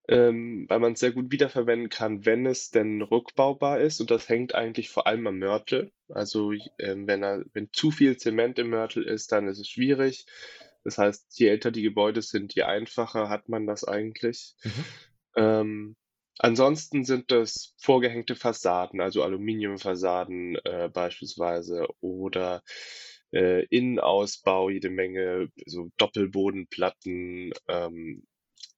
ähm, 0.08 0.66
weil 0.68 0.80
man 0.80 0.94
es 0.94 1.00
sehr 1.00 1.12
gut 1.12 1.32
wiederverwenden 1.32 1.90
kann, 1.90 2.26
wenn 2.26 2.46
es 2.46 2.72
denn 2.72 3.02
rückbaubar 3.02 3.80
ist. 3.80 4.02
Und 4.02 4.12
das 4.12 4.30
hängt 4.30 4.56
eigentlich 4.56 4.90
vor 4.90 5.08
allem 5.08 5.28
am 5.28 5.40
Mörtel. 5.40 5.92
Also 6.10 6.52
ähm, 6.80 7.08
wenn, 7.08 7.24
er, 7.24 7.46
wenn 7.54 7.70
zu 7.72 7.92
viel 7.92 8.18
Zement 8.18 8.58
im 8.60 8.70
Mörtel 8.70 9.04
ist, 9.04 9.32
dann 9.32 9.48
ist 9.48 9.60
es 9.60 9.70
schwierig. 9.70 10.26
Das 10.84 10.98
heißt, 10.98 11.38
je 11.38 11.48
älter 11.48 11.72
die 11.72 11.82
Gebäude 11.82 12.22
sind, 12.22 12.56
je 12.56 12.64
einfacher 12.64 13.30
hat 13.30 13.50
man 13.50 13.68
das 13.68 13.84
eigentlich. 13.84 14.56
Mhm. 14.64 14.86
Ähm, 15.36 15.96
ansonsten 16.40 17.04
sind 17.04 17.32
das 17.32 17.76
vorgehängte 17.78 18.36
Fassaden, 18.36 19.02
also 19.02 19.24
Aluminiumfassaden 19.24 20.56
äh, 20.64 20.90
beispielsweise 20.92 21.88
oder 22.00 22.64
äh, 23.32 23.66
Innenausbau, 23.66 24.70
jede 24.70 24.90
Menge 24.90 25.50
so 25.66 25.90
Doppelbodenplatten, 25.98 27.54
ähm, 27.68 28.24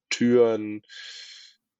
Türen, 0.09 0.81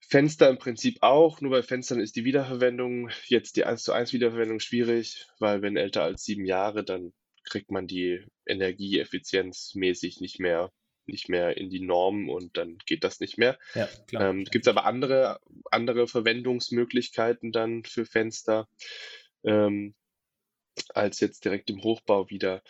Fenster 0.07 0.49
im 0.49 0.57
Prinzip 0.57 0.97
auch, 1.01 1.39
nur 1.41 1.51
bei 1.51 1.63
Fenstern 1.63 2.01
ist 2.01 2.15
die 2.15 2.25
Wiederverwendung, 2.25 3.09
jetzt 3.27 3.55
die 3.55 3.65
1 3.65 3.83
zu 3.83 3.93
1 3.93 4.13
Wiederverwendung 4.13 4.59
schwierig, 4.59 5.27
weil 5.39 5.61
wenn 5.61 5.77
älter 5.77 6.03
als 6.03 6.23
sieben 6.23 6.45
Jahre, 6.45 6.83
dann 6.83 7.13
kriegt 7.45 7.71
man 7.71 7.87
die 7.87 8.25
Energieeffizienzmäßig 8.45 10.19
nicht 10.19 10.39
mehr 10.39 10.71
nicht 11.05 11.29
mehr 11.29 11.57
in 11.57 11.69
die 11.69 11.81
Norm 11.81 12.29
und 12.29 12.57
dann 12.57 12.77
geht 12.85 13.03
das 13.03 13.19
nicht 13.19 13.37
mehr. 13.37 13.57
Ja. 13.73 13.89
Ähm, 14.13 14.45
Gibt 14.45 14.65
es 14.65 14.69
aber 14.69 14.85
andere, 14.85 15.39
andere 15.69 16.07
Verwendungsmöglichkeiten 16.07 17.51
dann 17.51 17.83
für 17.83 18.05
Fenster. 18.05 18.67
Ähm, 19.43 19.95
als 20.95 21.19
jetzt 21.19 21.45
direkt 21.45 21.69
im 21.69 21.83
Hochbau 21.83 22.29
wieder. 22.29 22.61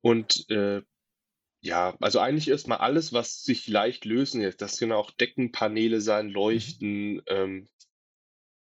Und 0.00 0.48
äh, 0.50 0.82
ja, 1.62 1.96
also 2.00 2.20
eigentlich 2.20 2.48
erstmal 2.48 2.78
alles, 2.78 3.12
was 3.12 3.42
sich 3.42 3.66
leicht 3.68 4.04
lösen 4.04 4.42
lässt. 4.42 4.60
Das 4.60 4.78
können 4.78 4.92
auch 4.92 5.10
Deckenpaneele 5.12 6.00
sein, 6.00 6.26
mhm. 6.26 6.32
Leuchten, 6.32 7.22
ähm, 7.26 7.68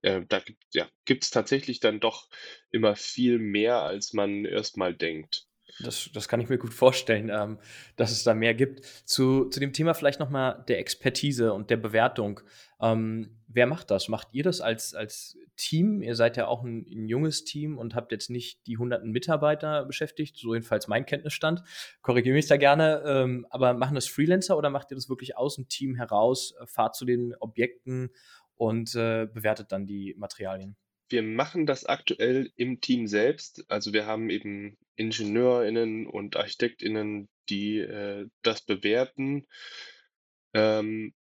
äh, 0.02 0.22
da 0.28 0.40
gibt 0.40 0.64
ja, 0.74 0.90
gibt's 1.06 1.30
tatsächlich 1.30 1.80
dann 1.80 2.00
doch 2.00 2.28
immer 2.72 2.96
viel 2.96 3.40
mehr, 3.40 3.82
als 3.82 4.14
man 4.14 4.46
erst 4.46 4.78
mal 4.78 4.96
denkt. 4.96 5.48
Das 5.80 6.10
das 6.14 6.28
kann 6.28 6.40
ich 6.42 6.50
mir 6.50 6.58
gut 6.58 6.74
vorstellen, 6.74 7.30
ähm, 7.34 7.58
dass 7.96 8.12
es 8.12 8.24
da 8.24 8.34
mehr 8.34 8.54
gibt. 8.54 8.86
Zu 9.06 9.46
zu 9.50 9.60
dem 9.60 9.74
Thema 9.74 9.94
vielleicht 9.94 10.20
noch 10.20 10.30
mal 10.30 10.64
der 10.68 10.80
Expertise 10.80 11.54
und 11.54 11.70
der 11.70 11.78
Bewertung. 11.78 12.42
Ähm, 12.82 13.40
wer 13.48 13.68
macht 13.68 13.90
das? 13.90 14.08
Macht 14.08 14.28
ihr 14.34 14.44
das 14.44 14.62
als 14.62 14.94
als 14.94 15.38
Team? 15.56 16.02
Ihr 16.04 16.16
seid 16.16 16.38
ja 16.38 16.48
auch 16.48 16.64
ein 16.64 16.86
'n 16.88 17.08
junges 17.08 17.46
Team 17.46 17.78
und 17.78 17.96
habt 17.96 18.12
jetzt 18.12 18.30
nicht 18.30 18.68
die 18.68 18.78
hunderten 18.78 19.12
Mitarbeiter 19.12 19.86
beschäftigt, 19.86 20.38
so 20.38 20.54
jedenfalls 20.54 20.88
mein 20.88 21.06
Kenntnisstand. 21.06 21.64
Korrigiere 22.02 22.36
mich 22.36 22.48
da 22.48 22.58
gerne, 22.58 23.02
ähm, 23.06 23.48
aber 23.50 23.74
machen 23.74 23.96
das 23.96 24.08
Freelancer 24.08 24.58
oder 24.58 24.70
macht 24.70 24.92
ihr 24.92 24.96
das 24.96 25.10
wirklich 25.10 25.38
aus 25.38 25.56
dem 25.56 25.68
Team 25.68 25.96
heraus, 25.96 26.54
äh, 26.62 26.68
fahrt 26.68 26.96
zu 26.96 27.06
den 27.06 27.34
Objekten 27.40 28.10
und, 28.56 28.94
äh, 28.96 29.26
bewertet 29.32 29.72
dann 29.72 29.88
die 29.88 30.14
Materialien? 30.18 30.76
Wir 31.12 31.24
machen 31.24 31.66
das 31.66 31.86
aktuell 31.86 32.52
im 32.56 32.82
Team 32.82 33.08
selbst. 33.08 33.66
Also, 33.70 33.94
wir 33.94 34.06
haben 34.06 34.30
eben 34.30 34.78
IngenieurInnen 34.96 36.08
und 36.08 36.38
ArchitektInnen, 36.38 37.30
die, 37.50 37.80
äh, 37.80 38.28
das 38.44 38.62
bewerten. 38.62 39.48
Ähm 40.54 41.14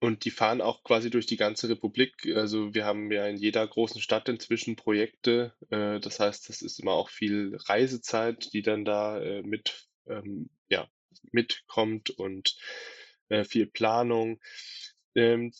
und 0.00 0.24
die 0.24 0.32
fahren 0.32 0.60
auch 0.60 0.82
quasi 0.82 1.10
durch 1.10 1.26
die 1.26 1.36
ganze 1.36 1.68
Republik. 1.68 2.26
Also, 2.34 2.74
wir 2.74 2.84
haben 2.84 3.10
ja 3.12 3.26
in 3.26 3.36
jeder 3.36 3.66
großen 3.66 4.00
Stadt 4.00 4.28
inzwischen 4.28 4.76
Projekte. 4.76 5.54
Äh, 5.70 6.00
das 6.00 6.18
heißt, 6.20 6.48
das 6.48 6.60
ist 6.60 6.80
immer 6.80 6.92
auch 6.92 7.08
viel 7.08 7.56
Reisezeit, 7.66 8.52
die 8.52 8.62
dann 8.62 8.84
da, 8.84 9.20
äh, 9.20 9.42
mit 9.42 9.88
ähm, 10.06 10.50
ja, 10.68 10.88
mitkommt 11.30 12.10
und, 12.10 12.56
äh, 13.28 13.44
viel 13.44 13.66
Planung. 13.66 14.40
Ähm, 15.14 15.52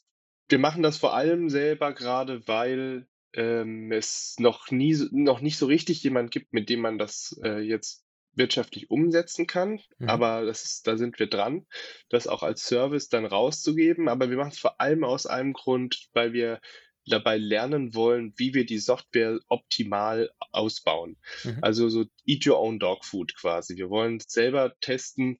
wir 0.48 0.58
machen 0.58 0.82
das 0.82 0.98
vor 0.98 1.14
allem 1.14 1.48
selber 1.48 1.94
gerade, 1.94 2.46
weil, 2.46 3.06
ähm, 3.34 3.92
es 3.92 4.36
noch 4.38 4.70
nie 4.70 4.96
noch 5.10 5.40
nicht 5.40 5.58
so 5.58 5.66
richtig 5.66 6.02
jemand 6.02 6.30
gibt, 6.30 6.52
mit 6.52 6.68
dem 6.68 6.80
man 6.80 6.98
das, 6.98 7.38
äh, 7.42 7.60
jetzt 7.60 8.04
wirtschaftlich 8.34 8.90
umsetzen 8.90 9.46
kann. 9.46 9.80
Mhm. 9.98 10.08
Aber 10.08 10.44
das 10.44 10.64
ist 10.64 10.86
da 10.86 10.96
sind 10.96 11.18
wir 11.18 11.28
dran, 11.28 11.66
das 12.08 12.26
auch 12.26 12.42
als 12.42 12.66
Service 12.66 13.08
dann 13.08 13.26
rauszugeben. 13.26 14.08
Aber 14.08 14.30
wir 14.30 14.36
machen's 14.36 14.58
vor 14.58 14.80
allem 14.80 15.04
aus 15.04 15.26
einem 15.26 15.52
Grund, 15.52 16.08
weil 16.12 16.32
wir 16.32 16.60
dabei 17.06 17.36
lernen 17.36 17.94
wollen, 17.94 18.32
wie 18.36 18.54
wir 18.54 18.64
die 18.64 18.78
Software 18.78 19.38
optimal 19.48 20.30
ausbauen. 20.52 21.16
Mhm. 21.44 21.58
Also, 21.60 21.88
so 21.88 22.04
eat 22.26 22.46
your 22.46 22.60
own 22.60 22.78
dog 22.78 23.04
food 23.04 23.34
quasi. 23.34 23.76
Wir 23.76 23.90
wollen 23.90 24.20
selber 24.20 24.74
testen, 24.80 25.38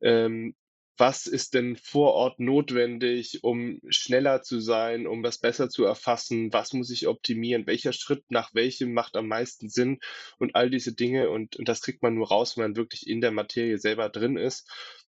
ähm, 0.00 0.54
was 1.02 1.26
ist 1.26 1.54
denn 1.54 1.74
vor 1.74 2.14
Ort 2.14 2.38
notwendig, 2.38 3.42
um 3.42 3.80
schneller 3.88 4.42
zu 4.42 4.60
sein, 4.60 5.08
um 5.08 5.24
das 5.24 5.38
besser 5.38 5.68
zu 5.68 5.84
erfassen? 5.84 6.52
Was 6.52 6.72
muss 6.74 6.90
ich 6.90 7.08
optimieren? 7.08 7.66
Welcher 7.66 7.92
Schritt 7.92 8.22
nach 8.30 8.54
welchem 8.54 8.94
macht 8.94 9.16
am 9.16 9.26
meisten 9.26 9.68
Sinn? 9.68 9.98
Und 10.38 10.54
all 10.54 10.70
diese 10.70 10.94
Dinge. 10.94 11.28
Und 11.28 11.56
und 11.56 11.68
das 11.68 11.82
kriegt 11.82 12.04
man 12.04 12.14
nur 12.14 12.28
raus, 12.28 12.56
wenn 12.56 12.66
man 12.66 12.76
wirklich 12.76 13.08
in 13.08 13.20
der 13.20 13.32
Materie 13.32 13.78
selber 13.78 14.10
drin 14.10 14.36
ist. 14.36 14.70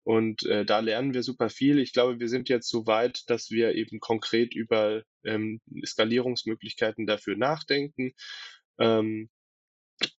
Und, 0.04 0.46
äh, 0.46 0.64
da 0.64 0.78
lernen 0.80 1.12
wir 1.12 1.22
super 1.22 1.50
viel. 1.50 1.78
Ich 1.78 1.92
glaube, 1.92 2.18
wir 2.18 2.30
sind 2.30 2.48
jetzt 2.48 2.70
so 2.70 2.86
weit, 2.86 3.28
dass 3.28 3.50
wir 3.50 3.74
eben 3.74 4.00
konkret 4.00 4.54
über, 4.54 5.02
ähm, 5.22 5.60
Skalierungsmöglichkeiten 5.84 7.06
dafür 7.06 7.36
nachdenken. 7.36 8.14
Ähm, 8.78 9.28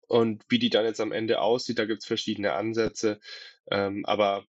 und 0.07 0.43
wie 0.49 0.59
die 0.59 0.69
dann 0.69 0.85
jetzt 0.85 1.01
am 1.01 1.11
Ende 1.11 1.41
aussieht, 1.41 1.79
da 1.79 1.85
gibt's 1.85 2.05
verschiedene 2.05 2.53
Ansätze. 2.53 3.19
Ähm, 3.71 4.05
aber 4.05 4.45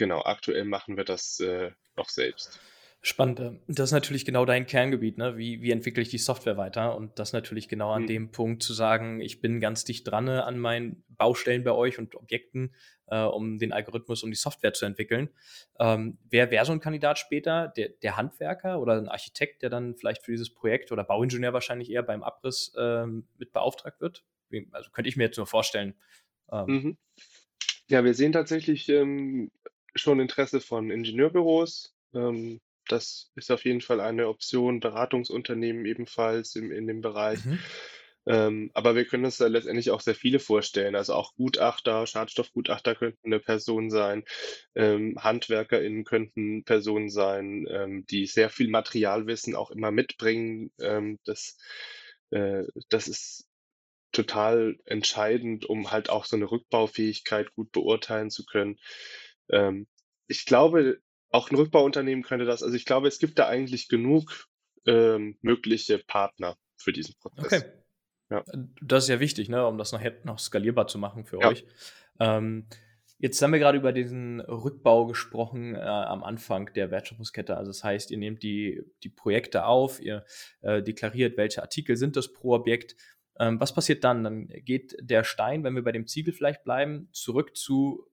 genau, 0.00 0.22
aktuell 0.24 0.64
machen 0.66 0.96
wir 0.98 1.04
das, 1.04 1.40
äh, 1.40 1.72
noch 1.96 2.10
selbst. 2.10 2.64
Spannend, 3.02 3.40
ähm, 3.40 3.60
das 3.66 3.88
ist 3.88 3.92
natürlich 3.92 4.26
genau 4.26 4.44
dein 4.44 4.66
Kerngebiet, 4.66 5.16
ne? 5.16 5.38
Wie 5.38 5.62
wie 5.62 5.70
entwickle 5.70 6.02
ich 6.02 6.10
die 6.10 6.18
Software 6.18 6.58
weiter? 6.58 6.94
Und 6.96 7.18
das 7.18 7.32
natürlich 7.32 7.66
genau 7.68 7.92
an 7.92 8.04
Mhm. 8.04 8.06
dem 8.06 8.30
Punkt 8.30 8.62
zu 8.62 8.74
sagen: 8.74 9.20
„Ich 9.22 9.40
bin 9.40 9.58
ganz 9.58 9.84
dicht 9.86 10.06
dran, 10.06 10.24
ne, 10.26 10.44
an 10.44 10.58
meinen 10.58 11.02
Baustellen 11.08 11.64
bei 11.64 11.72
euch 11.72 11.98
und 11.98 12.14
Objekten, 12.14 12.74
äh, 13.06 13.22
um 13.22 13.58
den 13.58 13.72
Algorithmus, 13.72 14.22
um 14.22 14.30
die 14.30 14.36
Software 14.36 14.74
zu 14.74 14.84
entwickeln.“ 14.84 15.30
Ähm, 15.78 16.18
wer 16.28 16.50
wäre 16.50 16.66
so 16.66 16.72
'n 16.72 16.80
Kandidat 16.80 17.18
später? 17.18 17.68
Der 17.68 17.88
der 17.88 18.18
Handwerker 18.18 18.78
oder 18.80 18.98
'n 18.98 19.08
Architekt, 19.08 19.62
der 19.62 19.70
dann 19.70 19.96
vielleicht 19.96 20.22
für 20.22 20.32
dieses 20.32 20.52
Projekt 20.52 20.92
oder 20.92 21.02
Bauingenieur 21.04 21.54
wahrscheinlich 21.54 21.90
eher 21.90 22.02
beim 22.02 22.22
Abriss, 22.22 22.72
ähm, 22.78 23.28
mit 23.38 23.52
beauftragt 23.54 24.00
wird? 24.02 24.24
Also, 24.72 24.90
könnte 24.90 25.08
ich 25.08 25.16
mir 25.16 25.24
jetzt 25.24 25.38
nur 25.38 25.46
vorstellen. 25.46 25.94
Ähm 26.52 26.68
Mhm. 26.68 26.96
Ja, 27.88 28.04
wir 28.04 28.14
sehen 28.14 28.32
tatsächlich, 28.32 28.88
ähm, 28.88 29.50
schon 29.96 30.20
Interesse 30.20 30.60
von 30.60 30.90
Ingenieurbüros. 30.90 31.94
Ähm, 32.14 32.60
das 32.88 33.30
ist 33.36 33.50
auf 33.52 33.64
jeden 33.64 33.80
Fall 33.82 34.00
eine 34.00 34.28
Option, 34.28 34.80
Beratungsunternehmen 34.80 35.86
ebenfalls 35.86 36.56
im 36.56 36.72
in 36.72 36.86
dem 36.86 37.00
Bereich. 37.02 37.40
Mhm. 37.44 37.64
Ähm, 38.26 38.70
aber 38.74 38.94
wir 38.96 39.06
können 39.06 39.24
uns 39.24 39.38
da 39.38 39.46
letztendlich 39.48 39.90
auch 39.92 40.00
sehr 40.02 40.14
viele 40.14 40.40
vorstellen. 40.40 40.94
Also, 40.96 41.14
auch 41.14 41.34
Gutachter, 41.36 42.06
Schadstoffgutachter 42.06 42.94
könnten 42.96 43.30
'ne 43.30 43.40
Person 43.40 43.90
sein. 43.90 44.24
Ähm, 44.76 45.16
HandwerkerInnen 45.20 46.04
könnten 46.04 46.64
Personen 46.64 47.10
sein, 47.10 47.66
ähm, 47.70 48.06
die 48.06 48.26
sehr 48.26 48.50
viel 48.50 48.68
Materialwissen 48.70 49.56
auch 49.56 49.70
immer 49.72 49.90
mitbringen. 49.92 50.72
Ähm, 50.80 51.18
das 51.24 51.58
äh, 52.30 52.64
das 52.90 53.08
ist 53.08 53.46
total 54.12 54.76
entscheidend, 54.86 55.66
um 55.66 55.90
halt 55.92 56.10
auch 56.10 56.24
so 56.26 56.36
'ne 56.36 56.50
Rückbaufähigkeit 56.50 57.54
gut 57.54 57.72
beurteilen 57.72 58.30
zu 58.30 58.44
können. 58.46 58.78
Ähm, 59.52 59.86
ich 60.28 60.46
glaube, 60.46 61.00
auch 61.30 61.50
'n 61.50 61.56
Rückbauunternehmen 61.56 62.24
könnte 62.24 62.44
das 62.46 62.62
also, 62.62 62.76
ich 62.76 62.84
glaube, 62.86 63.08
es 63.08 63.18
gibt 63.18 63.38
da 63.38 63.48
eigentlich 63.48 63.88
genug, 63.88 64.48
ähm, 64.86 65.38
mögliche 65.42 65.98
Partner 65.98 66.56
für 66.76 66.92
diesen 66.92 67.14
Okay. 67.38 67.62
Prozess. 67.62 67.66
Ja. 68.30 68.44
Äh, 68.52 68.58
das 68.82 69.04
ist 69.04 69.10
ja 69.10 69.20
wichtig, 69.20 69.48
ne, 69.48 69.66
um 69.66 69.78
das 69.78 69.92
nachher 69.92 70.16
noch 70.24 70.38
skalierbar 70.38 70.86
zu 70.88 70.98
machen 70.98 71.24
für 71.24 71.40
Ja. 71.40 71.48
euch. 71.48 71.66
Ähm, 72.20 72.68
jetzt 73.18 73.40
haben 73.42 73.52
wir 73.52 73.60
grade 73.60 73.78
über 73.78 73.92
diesen 73.92 74.40
Rückbau 74.40 75.06
gesprochen, 75.06 75.74
äh, 75.74 75.80
am 75.80 76.24
Anfang 76.24 76.72
der 76.74 76.90
Wertschöpfungskette. 76.90 77.56
Also, 77.56 77.70
das 77.70 77.84
heißt, 77.84 78.10
ihr 78.10 78.18
nehmt 78.18 78.42
die 78.42 78.82
die 79.04 79.10
Projekte 79.10 79.66
auf, 79.66 80.00
ihr, 80.00 80.24
äh, 80.62 80.82
deklariert, 80.82 81.36
welche 81.38 81.62
Artikel 81.62 81.96
sind 81.96 82.16
das 82.16 82.32
pro 82.32 82.54
Objekt. 82.54 82.96
Ähm, 83.38 83.60
was 83.60 83.74
passiert 83.74 84.04
dann? 84.04 84.24
Dann 84.24 84.48
geht 84.48 84.96
der 85.00 85.24
Stein, 85.24 85.64
wenn 85.64 85.74
wir 85.74 85.84
bei 85.84 85.92
dem 85.92 86.06
Ziegel 86.06 86.34
vielleicht 86.34 86.64
bleiben, 86.64 87.08
zurück 87.12 87.56
zu 87.56 88.09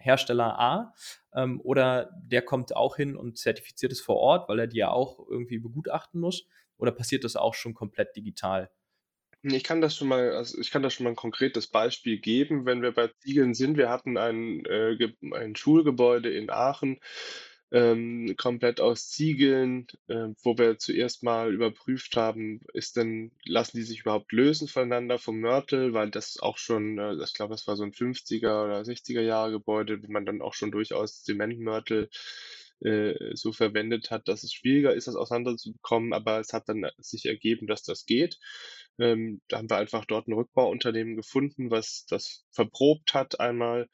Hersteller 0.00 0.58
A, 0.58 0.94
ähm, 1.34 1.60
oder 1.62 2.10
der 2.22 2.42
kommt 2.42 2.74
auch 2.76 2.96
hin 2.96 3.16
und 3.16 3.38
zertifiziert 3.38 3.92
es 3.92 4.00
vor 4.00 4.16
Ort, 4.16 4.48
weil 4.48 4.58
er 4.60 4.66
die 4.68 4.78
ja 4.78 4.90
auch 4.90 5.20
irgendwie 5.28 5.58
begutachten 5.58 6.20
muss? 6.20 6.46
Oder 6.78 6.92
passiert 6.92 7.24
das 7.24 7.36
auch 7.36 7.54
schon 7.54 7.74
komplett 7.74 8.16
digital? 8.16 8.70
Ich 9.42 9.64
kann 9.64 9.80
das 9.80 9.96
schon 9.96 10.08
mal 10.08 10.32
also, 10.34 10.58
ich 10.60 10.70
kann 10.70 10.82
da 10.82 10.90
schon 10.90 11.04
mal 11.04 11.10
'n 11.10 11.16
konkretes 11.16 11.66
Beispiel 11.66 12.18
geben, 12.18 12.66
wenn 12.66 12.82
wir 12.82 12.92
bei 12.92 13.08
Ziegeln 13.20 13.54
sind. 13.54 13.78
Wir 13.78 13.88
hatten 13.88 14.18
ein, 14.18 14.64
äh, 14.66 14.96
ein 15.32 15.56
Schulgebäude 15.56 16.30
in 16.30 16.50
Aachen, 16.50 17.00
ähm, 17.72 18.34
komplett 18.36 18.80
aus 18.80 19.10
Ziegeln, 19.10 19.86
äh, 20.08 20.28
wo 20.42 20.58
wir 20.58 20.78
zuerst 20.78 21.22
mal 21.22 21.54
überprüft 21.54 22.16
haben, 22.16 22.60
ist 22.74 22.96
denn 22.96 23.32
lassen 23.44 23.76
die 23.78 23.84
sich 23.84 24.00
überhaupt 24.00 24.32
lösen 24.32 24.68
voneinander 24.68 25.18
vom 25.18 25.40
Mörtel, 25.40 25.92
weil 25.94 26.10
das 26.10 26.38
auch 26.40 26.58
schon, 26.58 26.98
äh 26.98 27.14
ich 27.24 27.34
glaube, 27.34 27.54
das 27.54 27.66
war 27.68 27.76
so 27.76 27.84
'n 27.84 27.92
50er 27.92 28.64
oder 28.64 28.84
60er 28.84 29.22
Jahre 29.22 29.52
Gebäude, 29.52 30.02
wo 30.02 30.10
man 30.12 30.26
dann 30.26 30.42
auch 30.42 30.54
schon 30.54 30.72
durchaus 30.72 31.22
Zementmörtel, 31.24 32.10
äh, 32.82 33.14
so 33.36 33.52
verwendet 33.52 34.10
hat, 34.10 34.28
dass 34.28 34.42
es 34.44 34.52
schwieriger 34.54 34.94
ist, 34.94 35.06
das 35.08 35.14
auseinanderzubekommen, 35.16 36.12
aber 36.14 36.40
es 36.40 36.52
hat 36.54 36.68
dann 36.68 36.86
sich 36.98 37.26
ergeben, 37.26 37.66
dass 37.68 37.82
das 37.84 38.06
geht. 38.06 38.38
Ähm, 38.98 39.40
da 39.48 39.58
haben 39.58 39.70
wir 39.70 39.76
einfach 39.78 40.04
dort 40.06 40.28
'n 40.28 40.34
Rückbauunternehmen 40.34 41.16
gefunden, 41.16 41.70
was 41.70 42.06
das 42.08 42.44
verprobt 42.52 43.14
hat 43.14 43.38
einmal, 43.40 43.88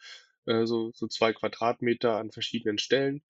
äh, 0.46 0.66
so 0.66 0.92
so 0.94 1.08
2 1.08 1.32
Quadratmeter 1.34 2.16
an 2.18 2.30
verschiedenen 2.32 2.78
Stellen. 2.78 3.22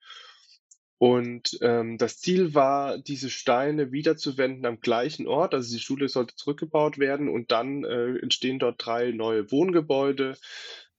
Und, 0.98 1.58
ähm, 1.60 1.98
das 1.98 2.18
Ziel 2.20 2.54
war, 2.54 2.98
diese 2.98 3.28
Steine 3.30 3.92
wiederzuverwenden 3.92 4.64
am 4.66 4.80
gleichen 4.80 5.26
Ort. 5.28 5.52
Also, 5.54 5.74
die 5.74 5.82
Schule 5.82 6.08
sollte 6.08 6.34
zurückgebaut 6.36 6.98
werden 6.98 7.28
und 7.28 7.50
dann, 7.52 7.84
äh, 7.84 8.16
entstehen 8.18 8.58
dort 8.58 8.84
3 8.84 9.10
neue 9.12 9.50
Wohngebäude, 9.52 10.38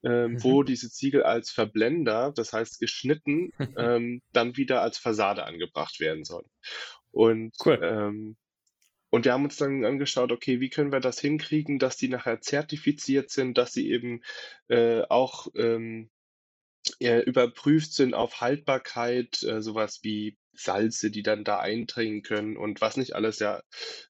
ähm, 0.04 0.38
wo 0.44 0.62
Mhm. 0.62 0.64
diese 0.64 0.92
Ziegel 0.92 1.24
als 1.24 1.50
Verblender, 1.52 2.32
das 2.36 2.54
heißt 2.54 2.80
geschnitten, 2.80 3.54
ähm, 3.76 4.22
dann 4.34 4.56
wieder 4.58 4.82
als 4.84 4.98
Fassade 5.00 5.44
angebracht 5.46 6.00
werden 6.00 6.24
sollen. 6.26 6.50
Und, 7.12 7.56
Cool. 7.60 7.82
ähm 7.82 8.38
und 9.10 9.26
wir 9.26 9.34
haben 9.34 9.46
uns 9.46 9.58
dann 9.58 9.86
angeschaut: 9.86 10.32
„Okay, 10.32 10.60
wie 10.60 10.70
können 10.70 10.92
wir 10.92 11.00
das 11.00 11.20
hinkriegen, 11.20 11.80
dass 11.80 11.98
die 11.98 12.10
nachher 12.10 12.42
zertifiziert 12.42 13.30
sind, 13.30 13.58
dass 13.58 13.74
sie 13.74 13.90
eben, 13.90 14.22
äh, 14.68 15.02
auch, 15.10 15.48
ähm, 15.56 16.10
äh, 16.10 16.17
überprüft 17.00 17.94
sind 17.94 18.14
auf 18.14 18.42
Haltbarkeit“, 18.42 19.44
äh, 19.44 19.62
so 19.62 19.76
was 19.76 20.04
wie 20.04 20.38
Salze, 20.60 21.12
die 21.12 21.24
dann 21.24 21.44
da 21.44 21.60
eindringen 21.60 22.22
können 22.22 22.58
und 22.58 22.82
was 22.82 22.98
nicht 22.98 23.16
alles, 23.16 23.40
ja. 23.40 23.62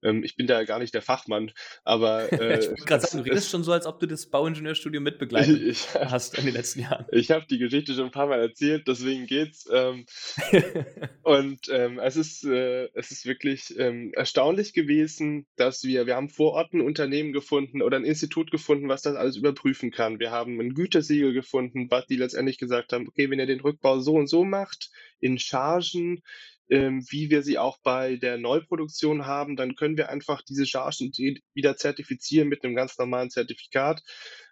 Ähm, 0.04 0.24
ich 0.24 0.36
bin 0.36 0.48
da 0.48 0.64
gar 0.64 0.80
nicht 0.80 0.94
der 0.94 1.02
Fachmann, 1.02 1.52
aber 1.84 2.32
äh, 2.34 2.60
ich 2.60 2.68
wollte 2.68 2.86
gerade 2.86 3.06
sagen, 3.06 3.24
du 3.24 3.30
redest 3.30 3.50
schon 3.50 3.64
so, 3.64 3.72
als 3.72 3.86
ob 3.86 4.00
du 4.00 4.08
das 4.08 4.28
Bauingenieurstudium 4.28 5.04
mitbegleitet 5.04 5.62
ich, 5.62 5.88
hast 5.96 6.38
in 6.38 6.46
den 6.46 6.54
letzten 6.54 6.82
Jahren. 6.82 7.06
Ich 7.18 7.32
habe 7.32 7.46
die 7.50 7.58
Geschichte 7.58 7.94
schon 7.94 8.06
ein 8.06 8.12
paar 8.12 8.28
Mal 8.28 8.40
erzählt, 8.40 8.88
deswegen 8.88 9.26
geht's. 9.26 9.68
Ähm, 9.72 10.06
und 11.24 11.68
ähm, 11.70 12.00
es 12.00 12.16
ist 12.16 12.46
äh, 12.46 12.90
es 12.94 13.12
ist 13.12 13.26
wirklich 13.26 13.78
ähm, 13.78 14.12
erstaunlich 14.14 14.74
gewesen, 14.74 15.46
dass 15.56 15.84
wir 15.84 16.06
wir 16.06 16.16
haben 16.16 16.30
vor 16.30 16.54
Ort 16.54 16.74
ein 16.74 16.82
Unternehmen 16.82 17.34
gefunden 17.34 17.82
oder 17.82 17.98
ein 17.98 18.06
Institut 18.06 18.52
gefunden, 18.52 18.88
was 18.88 19.02
das 19.02 19.16
alles 19.16 19.36
überprüfen 19.36 19.92
kann. 19.92 20.20
Wir 20.20 20.32
haben 20.32 20.60
ein 20.60 20.74
Gütesiegel 20.74 21.34
gefunden, 21.34 21.88
was 21.90 22.06
die 22.06 22.18
letztendlich 22.18 22.58
gesagt 22.58 22.94
haben, 22.94 23.08
okay, 23.08 23.30
wenn 23.30 23.40
ihr 23.40 23.46
den 23.46 23.62
Rückbau 23.62 24.00
so 24.00 24.14
und 24.14 24.28
so 24.28 24.44
macht, 24.44 24.90
in 25.20 25.40
Chargen, 25.40 26.22
ähm, 26.70 27.06
wie 27.10 27.30
wir 27.30 27.44
sie 27.44 27.58
auch 27.58 27.78
bei 27.84 28.18
der 28.18 28.38
Neuproduktion 28.38 29.26
haben, 29.26 29.56
dann 29.56 29.76
können 29.76 29.98
wir 29.98 30.10
einfach 30.10 30.42
diese 30.42 30.66
Chargen 30.66 31.12
wieder 31.54 31.78
zertifizieren 31.78 32.50
mit 32.50 32.64
einem 32.64 32.76
ganz 32.76 32.98
normalen 32.98 33.30
Zertifikat. 33.30 34.04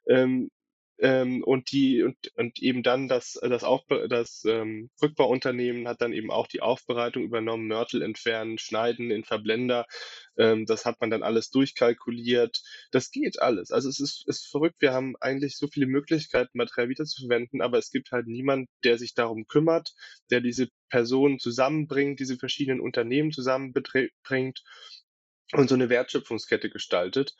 Ähm, 0.07 0.49
ähm, 0.99 1.43
und 1.43 1.71
die 1.71 2.03
und, 2.03 2.15
und 2.35 2.59
eben 2.61 2.81
dann 2.81 3.07
das 3.07 3.37
das, 3.41 3.65
das 4.09 4.43
ähm, 4.45 4.89
Rückbauunternehmen 5.01 5.87
hat 5.87 6.01
dann 6.01 6.13
eben 6.13 6.31
auch 6.31 6.47
die 6.47 6.61
Aufbereitung 6.61 7.23
übernommen, 7.23 7.67
Mörtel 7.67 8.01
entfernen, 8.01 8.57
schneiden 8.57 9.11
in 9.11 9.23
Verblender. 9.25 9.85
Ähm, 10.37 10.65
das 10.65 10.85
hat 10.85 10.99
man 11.01 11.09
dann 11.09 11.23
alles 11.23 11.49
durchkalkuliert. 11.49 12.61
Das 12.91 13.11
geht 13.11 13.41
alles. 13.41 13.71
Also 13.71 13.89
es 13.89 13.99
ist, 13.99 14.27
ist 14.27 14.47
verrückt. 14.47 14.77
Wir 14.79 14.93
haben 14.93 15.15
eigentlich 15.19 15.57
so 15.57 15.67
viele 15.67 15.87
Möglichkeiten, 15.87 16.57
Material 16.57 16.89
wiederzuverwenden, 16.89 17.61
aber 17.61 17.77
es 17.77 17.91
gibt 17.91 18.11
halt 18.11 18.27
niemand, 18.27 18.69
der 18.83 18.97
sich 18.97 19.13
darum 19.13 19.47
kümmert, 19.47 19.93
der 20.31 20.41
diese 20.41 20.69
Personen 20.89 21.39
zusammenbringt, 21.39 22.19
diese 22.19 22.37
verschiedenen 22.37 22.81
Unternehmen 22.81 23.31
zusammenbringt 23.31 24.63
und 25.53 25.69
so 25.69 25.75
eine 25.75 25.89
Wertschöpfungskette 25.89 26.69
gestaltet. 26.69 27.35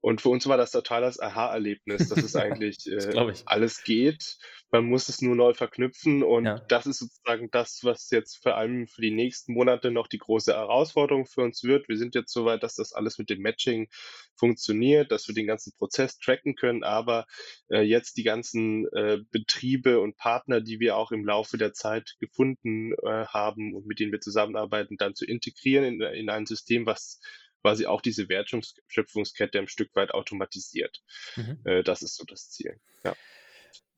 Und 0.00 0.22
für 0.22 0.30
uns 0.30 0.46
war 0.46 0.56
das 0.56 0.70
total 0.70 1.02
das 1.02 1.20
Aha-Erlebnis, 1.20 2.08
dass 2.08 2.22
es 2.22 2.36
eigentlich 2.36 2.86
äh, 2.86 3.34
alles 3.44 3.82
geht. 3.84 4.38
Man 4.72 4.84
muss 4.84 5.08
es 5.08 5.20
nur 5.20 5.34
neu 5.34 5.52
verknüpfen 5.52 6.22
und 6.22 6.44
ja. 6.44 6.58
das 6.68 6.86
ist 6.86 7.00
sozusagen 7.00 7.50
das, 7.50 7.80
was 7.82 8.08
jetzt 8.10 8.40
vor 8.42 8.56
allem 8.56 8.86
für 8.86 9.02
die 9.02 9.10
nächsten 9.10 9.52
Monate 9.52 9.90
noch 9.90 10.06
die 10.06 10.18
große 10.18 10.52
Herausforderung 10.52 11.26
für 11.26 11.42
uns 11.42 11.64
wird. 11.64 11.88
Wir 11.88 11.98
sind 11.98 12.14
jetzt 12.14 12.32
soweit, 12.32 12.62
dass 12.62 12.76
das 12.76 12.92
alles 12.92 13.18
mit 13.18 13.30
dem 13.30 13.40
Matching 13.42 13.88
funktioniert, 14.36 15.10
dass 15.10 15.26
wir 15.26 15.34
den 15.34 15.48
ganzen 15.48 15.74
Prozess 15.76 16.18
tracken 16.18 16.54
können, 16.54 16.84
aber 16.84 17.26
äh, 17.68 17.82
jetzt 17.82 18.16
die 18.16 18.22
ganzen 18.22 18.86
äh, 18.92 19.18
Betriebe 19.30 20.00
und 20.00 20.16
Partner, 20.16 20.60
die 20.60 20.78
wir 20.78 20.96
auch 20.96 21.10
im 21.10 21.24
Laufe 21.24 21.58
der 21.58 21.72
Zeit 21.72 22.14
gefunden 22.20 22.92
äh, 22.92 23.26
haben 23.26 23.74
und 23.74 23.86
mit 23.86 23.98
denen 23.98 24.12
wir 24.12 24.20
zusammenarbeiten, 24.20 24.96
dann 24.96 25.16
zu 25.16 25.26
integrieren 25.26 25.84
in, 25.84 26.00
in 26.00 26.30
ein 26.30 26.46
System, 26.46 26.86
was 26.86 27.20
quasi 27.62 27.86
auch 27.86 28.00
diese 28.00 28.28
Wertschöpfungskette 28.28 29.58
ein 29.58 29.68
Stück 29.68 29.94
weit 29.94 30.12
automatisiert. 30.12 31.02
Mhm. 31.36 31.60
Äh, 31.64 31.82
das 31.82 32.02
ist 32.02 32.16
so 32.16 32.24
das 32.24 32.50
Ziel. 32.50 32.80
Ja. 33.04 33.14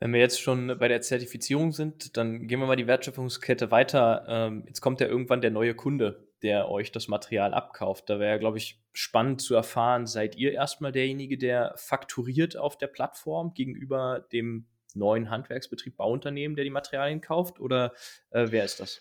Wenn 0.01 0.13
wir 0.13 0.21
jetzt 0.21 0.41
schon 0.41 0.79
bei 0.79 0.89
der 0.89 1.01
Zertifizierung 1.01 1.71
sind, 1.71 2.17
dann 2.17 2.49
gehen 2.49 2.59
wir 2.59 2.67
mal 2.67 2.75
die 2.75 2.89
Wertschöpfungskette 2.89 3.71
weiter. 3.71 4.25
Ähm, 4.29 4.65
jetzt 4.67 4.81
kommt 4.81 5.01
ja 5.01 5.07
irgendwann 5.07 5.41
der 5.41 5.53
neue 5.53 5.77
Kunde, 5.77 6.29
der 6.43 6.69
euch 6.69 6.91
das 6.91 7.07
Material 7.07 7.55
abkauft. 7.55 8.11
Da 8.11 8.19
wäre, 8.19 8.41
glaube 8.41 8.59
ich, 8.59 8.81
spannend 8.93 9.41
zu 9.41 9.55
erfahren, 9.55 10.07
seid 10.07 10.35
ihr 10.35 10.53
erstmal 10.53 10.91
derjenige, 10.91 11.39
der 11.39 11.75
fakturiert 11.77 12.57
auf 12.57 12.77
der 12.77 12.89
Plattform 12.89 13.55
gegenüber 13.55 14.27
dem 14.33 14.67
neuen 14.95 15.31
Handwerksbetrieb, 15.31 15.97
Bauunternehmen, 15.97 16.57
der 16.57 16.65
die 16.65 16.71
Materialien 16.71 17.21
kauft? 17.21 17.61
Oder 17.61 17.93
äh, 18.31 18.47
wer 18.51 18.65
ist 18.65 18.81
das? 18.81 19.01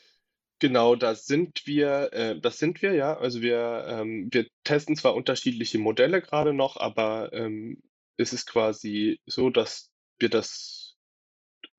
Genau, 0.61 0.95
da 0.95 1.15
sind 1.15 1.65
wir 1.65 2.13
äh, 2.13 2.39
das 2.39 2.59
sind 2.59 2.83
wir, 2.83 2.93
ja. 2.93 3.17
Also 3.17 3.41
wir 3.41 3.83
ähm, 3.89 4.29
wir 4.31 4.45
testen 4.63 4.95
zwar 4.95 5.15
unterschiedliche 5.15 5.79
Modelle 5.79 6.21
gerade 6.21 6.53
noch, 6.53 6.77
aber, 6.77 7.33
ähm, 7.33 7.81
es 8.17 8.31
ist 8.31 8.45
quasi 8.45 9.19
so, 9.25 9.49
dass 9.49 9.89
wir 10.19 10.29
das 10.29 10.95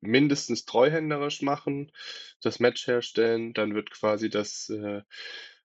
mindestens 0.00 0.64
treuhänderisch 0.64 1.42
machen, 1.42 1.92
das 2.42 2.60
Match 2.60 2.86
herstellen, 2.88 3.54
dann 3.54 3.74
wird 3.74 3.90
quasi 3.92 4.30
das, 4.30 4.68
äh, 4.70 5.02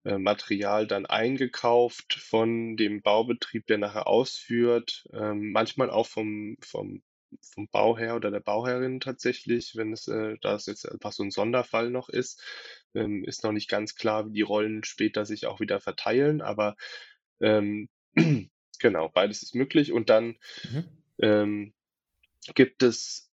äh, 0.04 0.18
Material 0.18 0.86
dann 0.86 1.06
eingekauft 1.06 2.14
von 2.14 2.76
dem 2.78 3.02
Baubetrieb, 3.02 3.66
der 3.66 3.78
nachher 3.78 4.06
ausführt, 4.08 5.06
ähm, 5.12 5.52
manchmal 5.52 5.90
auch 5.90 6.06
vom 6.06 6.56
vom 6.62 7.02
vom 7.40 7.68
Bauherr 7.68 8.16
oder 8.16 8.30
der 8.30 8.40
Bauherrin 8.40 9.00
tatsächlich, 9.00 9.76
wenn 9.76 9.92
es, 9.92 10.08
äh, 10.08 10.36
da 10.40 10.54
es 10.54 10.66
jetzt 10.66 10.90
einfach 10.90 11.12
so 11.12 11.22
ein 11.22 11.30
Sonderfall 11.30 11.90
noch 11.90 12.08
ist. 12.08 12.42
Ähm, 12.94 13.24
ist 13.24 13.44
noch 13.44 13.52
nicht 13.52 13.70
ganz 13.70 13.94
klar, 13.94 14.26
wie 14.26 14.32
die 14.32 14.42
Rollen 14.42 14.84
später 14.84 15.24
sich 15.24 15.46
auch 15.46 15.60
wieder 15.60 15.80
verteilen, 15.80 16.42
aber 16.42 16.76
ähm, 17.40 17.88
genau, 18.78 19.08
beides 19.08 19.42
ist 19.42 19.54
möglich. 19.54 19.92
Und 19.92 20.10
dann 20.10 20.36
mhm. 20.70 20.84
ähm, 21.18 21.74
gibt 22.54 22.82
es 22.82 23.30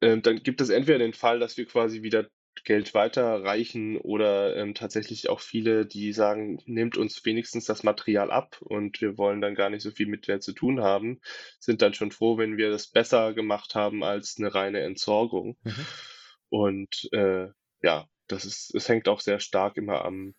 äh, 0.00 0.18
dann 0.18 0.42
gibt 0.42 0.60
es 0.60 0.68
entweder 0.68 0.98
den 0.98 1.14
Fall, 1.14 1.38
dass 1.38 1.56
wir 1.56 1.66
quasi 1.66 2.02
wieder 2.02 2.28
Geld 2.64 2.94
weiterreichen 2.94 3.96
oder 3.96 4.56
ähm, 4.56 4.74
tatsächlich 4.74 5.28
auch 5.28 5.40
viele, 5.40 5.86
die 5.86 6.12
sagen, 6.12 6.58
nehmt 6.66 6.96
uns 6.96 7.24
wenigstens 7.24 7.64
das 7.64 7.82
Material 7.82 8.30
ab 8.30 8.60
und 8.60 9.00
wir 9.00 9.18
wollen 9.18 9.40
dann 9.40 9.54
gar 9.54 9.70
nicht 9.70 9.82
so 9.82 9.90
viel 9.90 10.06
mit 10.06 10.28
der 10.28 10.40
zu 10.40 10.52
tun 10.52 10.80
haben, 10.80 11.20
sind 11.58 11.82
dann 11.82 11.94
schon 11.94 12.12
froh, 12.12 12.38
wenn 12.38 12.56
wir 12.56 12.70
das 12.70 12.88
besser 12.88 13.34
gemacht 13.34 13.74
haben 13.74 14.04
als 14.04 14.36
eine 14.38 14.54
reine 14.54 14.80
Entsorgung. 14.80 15.56
Mhm. 15.62 15.86
Und 16.50 17.08
äh, 17.12 17.48
ja, 17.82 18.06
das 18.28 18.44
ist, 18.44 18.74
es 18.74 18.88
hängt 18.88 19.08
auch 19.08 19.20
sehr 19.20 19.40
stark 19.40 19.76
immer 19.76 20.04
am, 20.04 20.34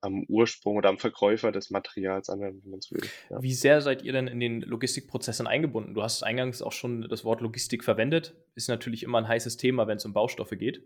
am 0.00 0.24
Ursprung 0.24 0.76
oder 0.76 0.88
am 0.88 0.98
Verkäufer 0.98 1.52
des 1.52 1.70
Materials 1.70 2.28
an, 2.28 2.40
wenn 2.40 2.62
man 2.64 2.78
es 2.78 2.90
will. 2.90 3.02
Ja. 3.30 3.42
Wie 3.42 3.54
sehr 3.54 3.80
seid 3.80 4.02
ihr 4.02 4.12
denn 4.12 4.28
in 4.28 4.40
den 4.40 4.60
Logistikprozessen 4.60 5.46
eingebunden? 5.46 5.94
Du 5.94 6.02
hast 6.02 6.22
eingangs 6.22 6.62
auch 6.62 6.72
schon 6.72 7.08
das 7.08 7.24
Wort 7.24 7.40
Logistik 7.40 7.84
verwendet. 7.84 8.34
Ist 8.54 8.68
natürlich 8.68 9.02
immer 9.02 9.18
ein 9.18 9.28
heißes 9.28 9.56
Thema, 9.56 9.86
wenn 9.86 9.96
es 9.96 10.04
um 10.04 10.12
Baustoffe 10.12 10.56
geht. 10.56 10.84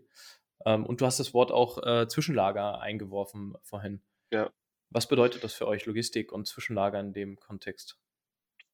Ähm, 0.65 0.85
und 0.85 1.01
du 1.01 1.05
hast 1.05 1.19
das 1.19 1.33
Wort 1.33 1.51
auch 1.51 1.83
äh, 1.83 2.07
Zwischenlager 2.07 2.81
eingeworfen 2.81 3.55
vorhin. 3.63 4.01
Ja. 4.31 4.51
Was 4.89 5.07
bedeutet 5.07 5.43
das 5.43 5.53
für 5.53 5.67
euch, 5.67 5.85
Logistik 5.85 6.31
und 6.31 6.47
Zwischenlager 6.47 6.99
in 6.99 7.13
dem 7.13 7.39
Kontext? 7.39 7.97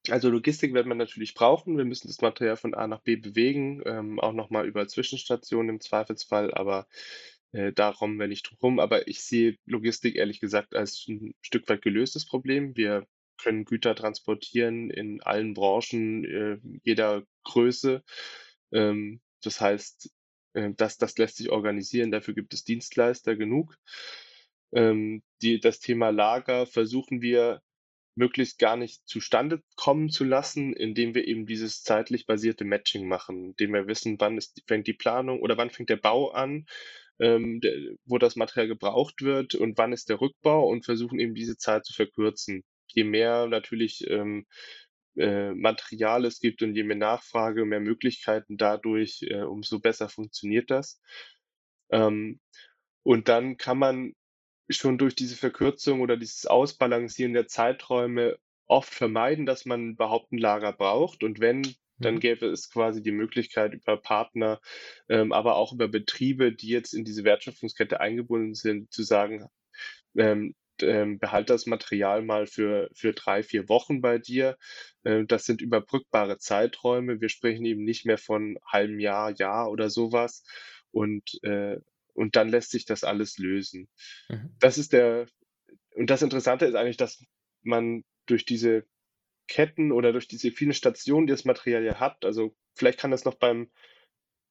Also 0.09 0.29
Logistik 0.29 0.73
wird 0.73 0.85
man 0.87 0.97
natürlich 0.97 1.33
brauchen. 1.33 1.77
Wir 1.77 1.85
müssen 1.85 2.07
das 2.07 2.21
Material 2.21 2.55
von 2.55 2.73
A 2.73 2.87
nach 2.87 3.01
B 3.01 3.17
bewegen, 3.17 3.81
ähm, 3.85 4.19
auch 4.19 4.33
nochmal 4.33 4.65
über 4.65 4.87
Zwischenstationen 4.87 5.69
im 5.69 5.81
Zweifelsfall, 5.81 6.53
aber 6.53 6.87
äh, 7.57 7.73
da 7.73 7.91
kommen 7.91 8.19
wir 8.19 8.27
nicht 8.27 8.49
drum 8.61 8.79
Aber 8.79 9.07
ich 9.07 9.23
sehe 9.23 9.57
Logistik 9.65 10.15
ehrlich 10.15 10.39
gesagt 10.39 10.75
als 10.75 11.07
ein 11.07 11.33
Stück 11.41 11.67
weit 11.69 11.81
gelöstes 11.81 12.25
Problem. 12.25 12.77
Wir 12.77 13.07
können 13.37 13.65
Güter 13.65 13.95
transportieren 13.95 14.89
in 14.91 15.21
allen 15.21 15.53
Branchen, 15.53 16.23
äh, 16.25 16.57
jeder 16.83 17.23
Größe. 17.43 18.03
Ähm, 18.71 19.21
das 19.41 19.59
heißt, 19.59 20.11
äh, 20.53 20.71
das, 20.75 20.97
das 20.97 21.17
lässt 21.17 21.37
sich 21.37 21.49
organisieren, 21.49 22.11
dafür 22.11 22.33
gibt 22.33 22.53
es 22.53 22.63
Dienstleister 22.63 23.35
genug. 23.35 23.75
Ähm, 24.71 25.23
die, 25.41 25.59
das 25.59 25.79
Thema 25.79 26.09
Lager 26.09 26.67
versuchen 26.67 27.21
wir 27.21 27.61
möglichst 28.15 28.57
gar 28.59 28.75
nicht 28.75 29.07
zustande 29.07 29.61
kommen 29.75 30.09
zu 30.09 30.23
lassen, 30.23 30.73
indem 30.73 31.13
wir 31.15 31.27
eben 31.27 31.45
dieses 31.45 31.83
zeitlich 31.83 32.25
basierte 32.25 32.65
Matching 32.65 33.07
machen, 33.07 33.51
indem 33.51 33.73
wir 33.73 33.87
wissen, 33.87 34.19
wann 34.19 34.37
ist, 34.37 34.63
fängt 34.67 34.87
die 34.87 34.93
Planung 34.93 35.41
oder 35.41 35.57
wann 35.57 35.69
fängt 35.69 35.89
der 35.89 35.97
Bau 35.97 36.31
an, 36.31 36.65
ähm, 37.19 37.59
der, 37.61 37.73
wo 38.05 38.17
das 38.17 38.35
Material 38.35 38.67
gebraucht 38.67 39.21
wird 39.21 39.55
und 39.55 39.77
wann 39.77 39.93
ist 39.93 40.09
der 40.09 40.21
Rückbau 40.21 40.67
und 40.67 40.85
versuchen 40.85 41.19
eben 41.19 41.35
diese 41.35 41.57
Zeit 41.57 41.85
zu 41.85 41.93
verkürzen. 41.93 42.63
Je 42.87 43.03
mehr 43.03 43.47
natürlich 43.47 44.09
ähm, 44.09 44.45
äh, 45.17 45.51
Material 45.53 46.25
es 46.25 46.39
gibt 46.39 46.61
und 46.61 46.75
je 46.75 46.83
mehr 46.83 46.97
Nachfrage, 46.97 47.65
mehr 47.65 47.79
Möglichkeiten 47.79 48.57
dadurch, 48.57 49.23
äh, 49.23 49.41
umso 49.41 49.79
besser 49.79 50.09
funktioniert 50.09 50.69
das. 50.71 51.01
Ähm, 51.89 52.39
und 53.03 53.27
dann 53.29 53.57
kann 53.57 53.77
man 53.77 54.13
schon 54.69 54.97
durch 54.97 55.15
diese 55.15 55.35
Verkürzung 55.35 56.01
oder 56.01 56.17
dieses 56.17 56.45
Ausbalancieren 56.45 57.33
der 57.33 57.47
Zeiträume 57.47 58.37
oft 58.67 58.93
vermeiden, 58.93 59.45
dass 59.45 59.65
man 59.65 59.91
überhaupt 59.91 60.31
ein 60.31 60.37
Lager 60.37 60.73
braucht. 60.73 61.23
Und 61.23 61.39
wenn, 61.39 61.63
dann 61.99 62.15
mhm. 62.15 62.19
gäbe 62.19 62.47
es 62.47 62.69
quasi 62.69 63.01
die 63.01 63.11
Möglichkeit 63.11 63.73
über 63.73 63.97
Partner, 63.97 64.59
ähm, 65.09 65.31
aber 65.31 65.55
auch 65.55 65.73
über 65.73 65.87
Betriebe, 65.87 66.51
die 66.51 66.69
jetzt 66.69 66.93
in 66.93 67.05
diese 67.05 67.23
Wertschöpfungskette 67.23 67.99
eingebunden 67.99 68.53
sind, 68.53 68.91
zu 68.91 69.03
sagen, 69.03 69.47
ähm, 70.15 70.55
ähm, 70.81 71.19
behalt 71.19 71.49
das 71.49 71.65
Material 71.65 72.21
mal 72.21 72.45
für, 72.45 72.89
für 72.93 73.13
drei, 73.13 73.43
vier 73.43 73.67
Wochen 73.69 74.01
bei 74.01 74.17
dir. 74.17 74.57
Äh, 75.03 75.25
das 75.25 75.45
sind 75.45 75.61
überbrückbare 75.61 76.37
Zeiträume. 76.37 77.21
Wir 77.21 77.29
sprechen 77.29 77.65
eben 77.65 77.83
nicht 77.83 78.05
mehr 78.05 78.17
von 78.17 78.57
halbem 78.65 78.99
Jahr, 78.99 79.31
Jahr 79.31 79.71
oder 79.71 79.89
sowas. 79.89 80.43
Und, 80.91 81.39
äh, 81.43 81.77
und 82.13 82.35
dann 82.35 82.49
lässt 82.49 82.71
sich 82.71 82.85
das 82.85 83.03
alles 83.03 83.37
lösen. 83.37 83.89
Mhm. 84.29 84.55
Das 84.59 84.77
ist 84.77 84.93
der, 84.93 85.27
und 85.95 86.09
das 86.09 86.21
Interessante 86.21 86.65
ist 86.65 86.75
eigentlich, 86.75 86.97
dass 86.97 87.23
man 87.63 88.03
durch 88.25 88.45
diese 88.45 88.85
Ketten 89.47 89.91
oder 89.91 90.11
durch 90.13 90.27
diese 90.27 90.51
vielen 90.51 90.73
Stationen, 90.73 91.27
die 91.27 91.31
das 91.33 91.45
Material 91.45 91.83
ja 91.83 91.99
hat, 91.99 92.25
also 92.25 92.55
vielleicht 92.75 92.99
kann 92.99 93.11
das 93.11 93.25
noch 93.25 93.35
beim 93.35 93.69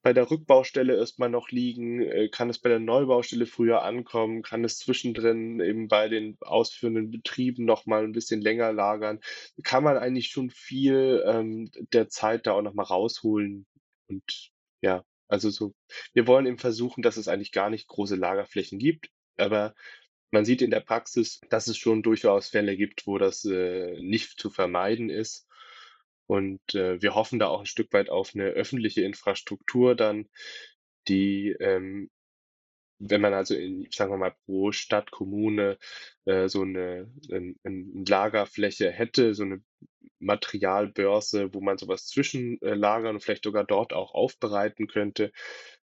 bei 0.03 0.13
der 0.13 0.31
Rückbaustelle 0.31 0.95
erstmal 0.97 1.29
noch 1.29 1.49
liegen? 1.49 2.01
Äh, 2.01 2.29
kann 2.29 2.49
es 2.49 2.59
bei 2.59 2.69
der 2.69 2.79
Neubaustelle 2.79 3.45
früher 3.47 3.83
ankommen? 3.83 4.43
Kann 4.43 4.63
es 4.65 4.79
zwischendrin 4.79 5.59
eben 5.61 5.87
bei 5.89 6.09
den 6.09 6.37
ausführenden 6.41 7.11
Betrieben 7.11 7.65
noch 7.65 7.85
mal 7.87 8.03
'n 8.05 8.13
bisschen 8.13 8.41
länger 8.41 8.73
lagern? 8.73 9.19
Kann 9.63 9.83
man 9.83 9.97
eigentlich 9.97 10.29
schon 10.29 10.49
viel, 10.51 11.23
ähm, 11.27 11.71
der 11.93 12.09
Zeit 12.09 12.47
da 12.47 12.53
auch 12.53 12.61
noch 12.63 12.73
mal 12.75 12.83
rausholen 12.83 13.67
und 14.09 14.51
ja, 14.81 15.05
also 15.27 15.49
so 15.51 15.73
wir 16.13 16.27
wollen 16.27 16.45
eben 16.47 16.57
versuchen, 16.59 17.01
dass 17.03 17.17
es 17.17 17.27
eigentlich 17.27 17.51
gar 17.51 17.69
nicht 17.69 17.87
große 17.87 18.15
Lagerflächen 18.15 18.79
gibt, 18.79 19.09
aber 19.37 19.75
man 20.31 20.45
sieht 20.45 20.61
in 20.61 20.71
der 20.71 20.81
Praxis, 20.81 21.39
dass 21.49 21.67
es 21.67 21.77
schon 21.77 22.03
durchaus 22.03 22.49
Fälle 22.49 22.77
gibt, 22.77 23.07
wo 23.07 23.17
das, 23.17 23.45
äh, 23.45 23.97
nicht 24.01 24.39
zu 24.39 24.49
vermeiden 24.51 25.09
ist. 25.09 25.47
Und, 26.27 26.75
äh, 26.75 27.01
wir 27.01 27.15
hoffen 27.15 27.39
da 27.39 27.47
auch 27.47 27.61
ein 27.61 27.65
Stück 27.67 27.93
weit 27.93 28.09
auf 28.09 28.31
eine 28.35 28.45
öffentliche 28.49 29.01
Infrastruktur 29.03 29.95
dann, 29.95 30.27
die, 31.07 31.55
ähm 31.59 32.09
wenn 32.99 33.21
man 33.21 33.33
also 33.33 33.55
in, 33.55 33.87
sagen 33.91 34.11
wir 34.11 34.17
mal, 34.17 34.35
pro 34.45 34.71
Stadt, 34.71 35.11
Kommune, 35.11 35.77
äh, 36.25 36.47
so 36.49 36.61
eine 36.63 37.11
'nen 37.29 37.59
'n 37.65 38.05
Lagerfläche 38.07 38.91
hätte, 38.91 39.33
so 39.35 39.43
eine 39.43 39.61
Materialbörse, 40.19 41.53
wo 41.53 41.61
man 41.61 41.77
sowas 41.77 42.07
zwischenlagern 42.07 42.79
lagern 42.79 43.15
und 43.15 43.21
vielleicht 43.23 43.43
sogar 43.45 43.65
dort 43.65 43.93
auch 43.93 44.13
aufbereiten 44.15 44.87
könnte, 44.87 45.31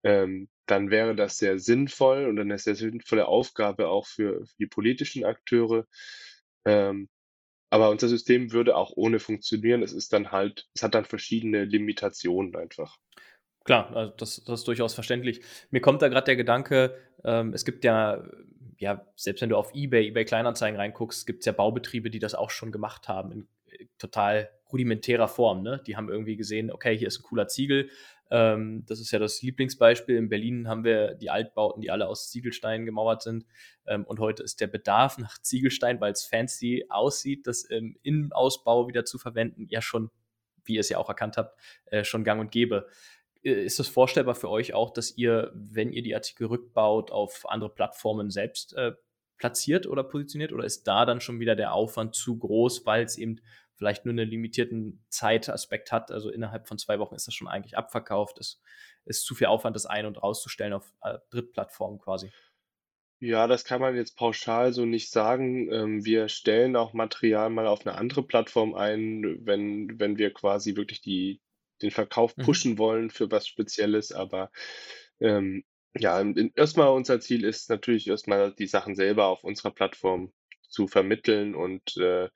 ähm, 0.05 0.49
dann 0.71 0.91
wäre 0.91 1.15
das 1.17 1.39
sehr 1.39 1.59
sinnvoll 1.59 2.27
und 2.27 2.39
eine 2.39 2.59
sehr 2.59 2.75
sinnvolle 2.75 3.27
Aufgabe 3.27 3.89
auch 3.89 4.07
für 4.07 4.47
für 4.47 4.57
die 4.59 4.67
politischen 4.67 5.25
Akteure. 5.25 5.87
Ähm, 6.65 7.09
aber 7.71 7.91
unser 7.91 8.09
System 8.09 8.53
würde 8.53 8.77
auch 8.77 8.93
ohne 8.97 9.21
funktionieren. 9.21 9.83
Es 9.83 9.93
ist 9.93 10.13
dann 10.13 10.33
halt 10.33 10.69
es 10.75 10.83
hat 10.83 10.95
dann 10.95 11.05
verschiedene 11.05 11.65
Limitationen 11.65 12.57
einfach. 12.57 12.97
Klar, 13.65 13.95
also 13.95 14.13
das 14.17 14.45
das 14.45 14.61
ist 14.61 14.69
durchaus 14.69 14.95
verständlich. 14.95 15.43
Mir 15.71 15.81
kommt 15.81 16.01
da 16.01 16.09
gerade 16.09 16.25
der 16.25 16.37
Gedanke, 16.37 16.97
ähm, 17.25 17.53
es 17.53 17.65
gibt 17.65 17.85
ja 17.85 18.25
ja, 18.79 19.05
selbst 19.17 19.41
wenn 19.43 19.49
du 19.51 19.57
auf 19.57 19.75
eBay, 19.75 20.09
eBay 20.09 20.25
Kleinanzeigen 20.25 20.79
reinguckst, 20.79 21.27
gibt 21.27 21.41
es 21.41 21.47
ja 21.47 21.53
Baubetriebe, 21.53 22.11
die 22.11 22.21
das 22.21 22.35
auch 22.35 22.51
schon 22.51 22.71
gemacht 22.71 23.09
haben 23.09 23.33
in 23.33 23.49
äh, 23.67 23.87
total 23.99 24.51
rudimentärer 24.73 25.29
Form, 25.29 25.63
ne? 25.63 25.83
Die 25.87 25.97
haben 25.97 26.09
irgendwie 26.09 26.37
gesehen: 26.37 26.71
„Okay, 26.71 26.97
hier 26.97 27.09
ist 27.09 27.21
ein 27.21 27.25
cooler 27.25 27.49
Ziegel.“ 27.49 27.91
Ähm, 28.31 28.85
das 28.87 29.01
ist 29.01 29.11
ja 29.11 29.19
das 29.19 29.41
Lieblingsbeispiel. 29.43 30.17
In 30.17 30.29
Berlin 30.29 30.69
haben 30.69 30.85
wir 30.85 31.15
die 31.15 31.31
Altbauten, 31.31 31.81
die 31.81 31.91
alle 31.91 32.09
aus 32.09 32.31
Ziegelstein 32.31 32.85
gemauert 32.85 33.23
sind. 33.23 33.47
Ähm, 33.87 34.05
und 34.05 34.21
heute 34.21 34.43
ist 34.43 34.61
der 34.61 34.67
Bedarf 34.67 35.19
nach 35.19 35.39
Ziegelstein, 35.39 36.01
weil 36.01 36.13
es 36.13 36.25
fancy 36.25 36.87
aussieht, 36.89 37.47
das 37.47 37.65
im 37.65 37.97
Innenausbau 38.03 38.89
wieder 38.89 39.05
zu 39.05 39.19
verwenden, 39.19 39.67
ja 39.71 39.81
schon, 39.81 40.11
wie 40.65 40.75
ihr 40.75 40.81
es 40.81 40.89
ja 40.89 40.99
auch 40.99 41.09
erkannt 41.09 41.37
habt, 41.37 41.59
äh, 41.87 42.05
schon 42.05 42.25
gang 42.25 42.41
und 42.41 42.53
gäbe. 42.53 42.89
Äh, 43.43 43.65
ist 43.65 43.81
es 43.81 43.89
vorstellbar 43.89 44.35
für 44.35 44.51
euch 44.51 44.75
auch, 44.75 44.93
dass 44.93 45.17
ihr, 45.17 45.51
wenn 45.55 45.93
ihr 45.93 46.03
die 46.03 46.15
Artikel 46.15 46.47
rückbaut, 46.47 47.11
auf 47.11 47.49
andere 47.49 47.71
Plattformen 47.71 48.31
selbst 48.31 48.75
äh, 48.75 48.93
platziert 49.39 49.87
oder 49.87 50.05
positioniert? 50.05 50.53
Oder 50.53 50.65
ist 50.65 50.87
da 50.87 51.07
dann 51.07 51.21
schon 51.21 51.41
wieder 51.41 51.57
der 51.57 51.73
Aufwand 51.73 52.15
zu 52.15 52.37
groß, 52.39 52.85
weil 52.85 53.05
es 53.05 53.17
eben 53.17 53.41
vielleicht 53.79 54.05
nur 54.05 54.13
einen 54.13 54.29
limitierten 54.29 55.05
Zeitaspekt 55.09 55.93
hat? 55.93 56.11
Also 56.11 56.31
innerhalb 56.31 56.69
von 56.69 56.79
zwei 56.79 56.99
Wochen 56.99 57.15
ist 57.15 57.27
das 57.27 57.35
schon 57.35 57.49
eigentlich 57.49 57.79
abverkauft. 57.79 58.39
Es 58.39 58.61
ist 59.07 59.25
zu 59.25 59.35
viel 59.35 59.47
Aufwand, 59.49 59.77
das 59.77 59.87
ein- 59.87 60.07
und 60.07 60.23
rauszustellen 60.23 60.75
auf 60.75 60.93
äh, 61.03 61.19
Drittplattformen 61.31 61.99
quasi. 62.01 62.33
Ja, 63.21 63.49
das 63.49 63.65
kann 63.65 63.81
man 63.81 63.97
jetzt 63.97 64.17
pauschal 64.17 64.73
so 64.73 64.85
nicht 64.85 65.11
sagen. 65.11 65.73
Ähm, 65.73 66.05
wir 66.05 66.29
stellen 66.29 66.77
auch 66.77 66.93
Material 66.93 67.51
mal 67.51 67.67
auf 67.67 67.85
eine 67.85 67.97
andere 67.99 68.23
Plattform 68.23 68.75
ein, 68.75 69.39
wenn 69.45 69.99
wenn 69.99 70.19
wir 70.19 70.33
quasi 70.33 70.77
wirklich 70.77 71.01
die 71.01 71.41
den 71.83 71.91
Verkauf 71.91 72.37
Mhm. 72.37 72.39
pushen 72.39 72.79
wollen 72.79 73.11
für 73.11 73.31
was 73.31 73.47
Spezielles, 73.47 74.11
aber, 74.13 74.51
ähm, 75.21 75.65
ja, 75.97 76.21
in 76.21 76.53
erst 76.57 76.77
unser 76.79 77.21
Ziel 77.21 77.45
ist 77.45 77.71
natürlich 77.71 78.09
erstmal 78.09 78.53
die 78.55 78.67
Sachen 78.67 78.95
selber 78.97 79.27
auf 79.27 79.45
unserer 79.45 79.71
Plattform 79.73 80.33
zu 80.69 80.87
vermitteln 80.89 81.55
und, 81.55 81.97
äh, 81.97 82.29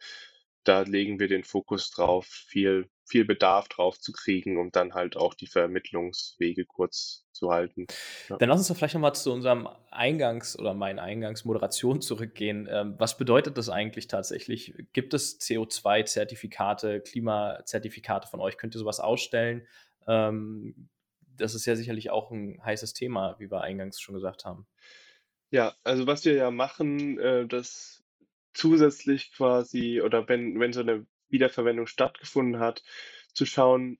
da 0.64 0.83
legen 0.83 1.18
wir 1.18 1.29
den 1.29 1.44
Fokus 1.44 1.90
drauf, 1.90 2.27
viel 2.27 2.88
viel 3.12 3.27
Bedarf 3.27 3.68
drauf 3.68 4.01
zu 4.01 4.11
kriegen, 4.11 4.57
um 4.57 4.72
dann 4.72 4.94
halt 4.94 5.18
auch 5.18 5.35
die 5.35 5.46
Vermittlungswege 5.46 6.64
kurz 6.64 7.27
zu 7.33 7.51
halten. 7.51 7.87
Ja. 8.31 8.38
Dann 8.38 8.48
lass 8.48 8.61
uns 8.61 8.68
doch 8.68 8.77
vielleicht 8.77 8.94
noch 8.94 9.03
mal 9.03 9.12
zu 9.12 9.31
unserem 9.31 9.68
Eingangs 9.90 10.59
oder 10.59 10.72
meinen 10.72 10.98
Eingangsmoderation 10.98 12.01
zurückgehen. 12.01 12.66
Ähm, 12.70 12.94
was 12.96 13.18
bedeutet 13.18 13.59
das 13.59 13.68
eigentlich 13.68 14.07
tatsächlich? 14.07 14.75
Gibt 14.94 15.12
es 15.12 15.38
CO2-Zertifikate, 15.40 17.01
Klimazertifikate 17.01 18.29
von 18.29 18.40
euch? 18.40 18.57
Könnt 18.57 18.75
ihr 18.75 18.79
sowas 18.79 18.98
ausstellen? 18.98 19.66
Ähm, 20.07 20.88
das 21.37 21.55
ist 21.55 21.66
ja 21.66 21.77
sicherlich 21.77 22.11
auch 22.11 22.31
ein 22.31 22.64
heißes 22.64 22.94
Thema, 22.94 23.37
wie 23.38 23.51
wir 23.51 23.61
eingangs 23.61 24.01
schon 24.01 24.14
gesagt 24.14 24.46
haben. 24.46 24.66
Ja, 25.51 25.75
also 25.85 26.07
was 26.07 26.25
wir 26.25 26.33
ja 26.33 26.51
machen, 26.51 27.18
äh, 27.18 27.46
das 27.46 28.02
zusätzlich 28.55 29.33
quasi 29.33 30.01
oder 30.01 30.29
wenn 30.29 30.59
wenn 30.61 30.73
so 30.73 30.81
eine 30.81 31.07
Wiederverwendung 31.29 31.87
stattgefunden 31.87 32.61
hat, 32.61 32.83
zu 33.33 33.47
schauen, 33.47 33.99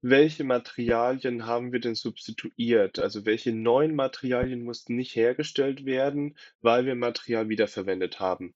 welche 0.00 0.44
Materialien 0.44 1.46
haben 1.46 1.72
wir 1.72 1.80
denn 1.80 1.94
substituiert? 1.94 2.98
Also, 2.98 3.24
welche 3.24 3.52
neuen 3.52 3.94
Materialien 3.94 4.62
mussten 4.62 4.94
nicht 4.94 5.16
hergestellt 5.16 5.84
werden, 5.86 6.36
weil 6.60 6.86
wir 6.86 6.94
Material 6.94 7.48
wiederverwendet 7.48 8.20
haben? 8.20 8.54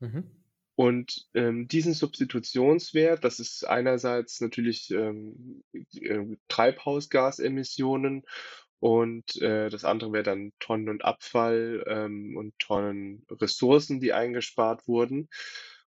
Mhm. 0.00 0.30
Und, 0.74 1.28
ähm, 1.34 1.66
diesen 1.68 1.94
Substitutionswert, 1.94 3.24
das 3.24 3.40
ist 3.40 3.64
einerseits 3.64 4.40
natürlich, 4.40 4.90
ähm, 4.90 5.64
äh, 5.72 6.36
Treibhausgasemissionen 6.48 8.24
und, 8.80 9.40
äh, 9.42 9.68
das 9.70 9.84
andere 9.84 10.12
wäre 10.12 10.22
dann 10.24 10.52
Tonnen 10.60 10.88
und 10.88 11.04
Abfall, 11.04 11.84
ähm, 11.88 12.36
und 12.36 12.58
Tonnen 12.58 13.24
Ressourcen, 13.30 14.00
die 14.00 14.12
eingespart 14.12 14.86
wurden. 14.88 15.28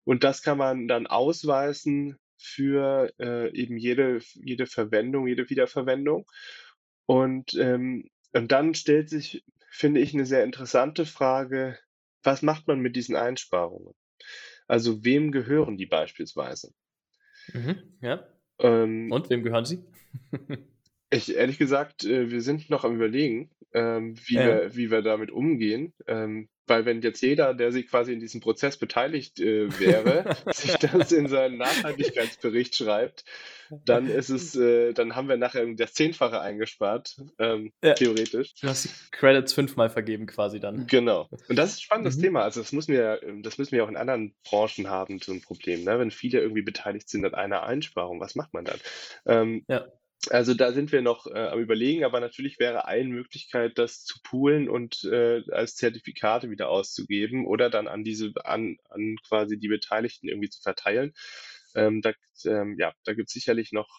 Und 0.05 0.23
das 0.23 0.41
kann 0.41 0.57
man 0.57 0.87
dann 0.87 1.07
ausweisen 1.07 2.17
für, 2.37 3.11
äh, 3.19 3.51
eben 3.53 3.77
jede 3.77 4.19
jede 4.35 4.67
Verwendung, 4.67 5.27
jede 5.27 5.49
Wiederverwendung. 5.49 6.25
Und, 7.05 7.53
ähm, 7.55 8.09
und 8.33 8.51
dann 8.51 8.73
stellt 8.75 9.09
sich, 9.09 9.43
finde 9.71 10.01
ich, 10.01 10.13
eine 10.13 10.25
sehr 10.25 10.43
interessante 10.43 11.05
Frage: 11.05 11.77
Was 12.23 12.41
macht 12.41 12.67
man 12.67 12.79
mit 12.79 12.95
diesen 12.95 13.15
Einsparungen? 13.15 13.93
Also, 14.67 15.03
wem 15.03 15.31
gehören 15.31 15.77
die 15.77 15.85
beispielsweise? 15.87 16.73
Mhm. 17.53 17.97
Ja. 18.01 18.27
Ähm, 18.59 19.11
Und 19.11 19.29
wem 19.29 19.43
gehören 19.43 19.65
sie? 19.65 19.83
ich 21.09 21.35
ehrlich 21.35 21.57
gesagt, 21.57 22.03
äh, 22.05 22.29
wir 22.31 22.41
sind 22.41 22.69
noch 22.69 22.83
am 22.83 22.95
Überlegen, 22.95 23.51
ähm, 23.73 24.15
wie 24.27 24.41
Ja. 24.41 24.43
wir 24.43 24.75
wie 24.75 24.91
wir 24.91 25.01
damit 25.01 25.31
umgehen. 25.31 25.93
Ähm, 26.07 26.49
weil 26.67 26.85
wenn 26.85 27.01
jetzt 27.01 27.21
jeder, 27.21 27.53
der 27.53 27.71
sich 27.71 27.87
quasi 27.89 28.13
in 28.13 28.19
diesem 28.19 28.41
Prozess 28.41 28.77
beteiligt, 28.77 29.39
äh, 29.39 29.77
wäre, 29.79 30.29
sich 30.49 30.79
das 30.79 31.11
in 31.13 31.27
seinen 31.29 31.57
Nachhaltigkeitsbericht 31.57 32.75
schreibt, 32.75 33.23
dann 33.85 34.09
ist 34.09 34.29
es 34.29 34.55
äh, 34.55 34.93
dann 34.93 35.15
haben 35.15 35.29
wir 35.29 35.37
nachher 35.37 35.65
das 35.75 35.93
Zehnfache 35.93 36.41
eingespart, 36.41 37.17
ähm, 37.39 37.71
Ja. 37.83 37.95
theoretisch. 37.95 38.53
Du 38.61 38.67
hast 38.69 38.85
die 38.85 38.89
Credits 39.11 39.53
fünfmal 39.53 39.89
vergeben 39.89 40.25
quasi 40.25 40.59
dann. 40.59 40.87
Genau. 40.89 41.29
Und 41.47 41.55
das 41.57 41.71
ist 41.71 41.77
'n 41.79 41.81
spannendes 41.83 42.17
Mhm. 42.17 42.17
Thema. 42.17 42.43
Also, 42.43 42.59
das 42.61 42.71
müssen 42.71 42.93
wir 42.93 43.19
das 43.41 43.57
müssen 43.57 43.71
wir 43.71 43.83
auch 43.83 43.89
in 43.89 43.95
anderen 43.97 44.35
Branchen 44.43 44.89
haben, 44.89 45.19
so 45.19 45.31
'n 45.31 45.41
Problem, 45.41 45.83
ne? 45.83 45.97
Wenn 45.99 46.11
viele 46.11 46.39
irgendwie 46.41 46.61
beteiligt 46.61 47.09
sind 47.09 47.25
an 47.25 47.33
einer 47.35 47.63
Einsparung, 47.63 48.19
was 48.19 48.35
macht 48.35 48.53
man 48.53 48.65
dann? 48.65 48.81
Ja. 49.69 49.97
Also, 50.29 50.53
da 50.53 50.73
sind 50.73 50.91
wir 50.91 51.01
noch, 51.01 51.27
äh, 51.27 51.47
am 51.47 51.59
Überlegen, 51.59 52.03
aber 52.03 52.19
natürlich 52.19 52.59
wäre 52.59 52.85
eine 52.85 53.09
Möglichkeit, 53.09 53.77
das 53.77 54.03
zu 54.03 54.19
poolen 54.23 54.67
und, 54.69 55.03
äh, 55.05 55.43
als 55.51 55.75
Zertifikate 55.75 56.49
wieder 56.49 56.69
auszugeben 56.69 57.45
oder 57.45 57.69
dann 57.69 57.87
an 57.87 58.03
diese 58.03 58.33
an 58.43 58.77
an 58.89 59.17
quasi 59.27 59.57
die 59.59 59.67
Beteiligten 59.69 60.27
irgendwie 60.27 60.49
zu 60.49 60.61
verteilen. 60.61 61.13
Ähm, 61.75 62.01
da 62.01 62.13
ähm, 62.45 62.75
ja, 62.79 62.93
da 63.05 63.13
gibt's 63.13 63.33
sicherlich 63.33 63.71
noch 63.71 63.89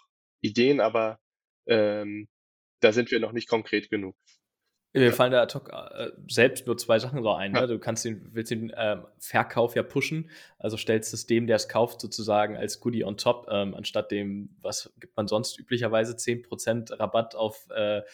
Ideen, 0.40 0.81
aber, 0.81 1.18
ähm, 1.66 2.28
da 2.81 2.92
sind 2.92 3.11
wir 3.11 3.20
noch 3.20 3.33
nicht 3.33 3.48
konkret 3.48 3.90
genug. 3.90 4.16
Mir 4.98 5.12
fallen 5.12 5.32
da 5.32 5.42
ad 5.42 5.54
hoc, 5.54 5.70
äh, 5.72 6.11
selbst 6.28 6.66
nur 6.66 6.76
2 6.76 6.98
Sachen 6.98 7.22
so 7.22 7.32
ein, 7.32 7.52
ne? 7.52 7.66
Du 7.66 7.78
kannst 7.78 8.04
den 8.04 8.28
willst 8.34 8.50
den, 8.50 8.72
ähm, 8.76 9.04
Verkauf 9.18 9.74
ja 9.76 9.82
pushen, 9.82 10.30
also 10.58 10.76
stellst 10.76 11.12
es 11.14 11.26
dem, 11.26 11.46
der 11.46 11.56
es 11.56 11.68
kauft, 11.68 12.00
sozusagen 12.00 12.56
als 12.56 12.80
Goodie 12.80 13.04
on 13.04 13.16
top, 13.16 13.46
ähm, 13.50 13.74
anstatt 13.74 14.11
dem 14.11 14.50
was 14.62 14.92
gibt 15.00 15.16
man 15.16 15.28
sonst 15.28 15.58
üblicherweise 15.58 16.16
10% 16.16 16.98
Rabatt 16.98 17.34
auf, 17.34 17.66
äh, 17.70 17.98
äh, 17.98 18.04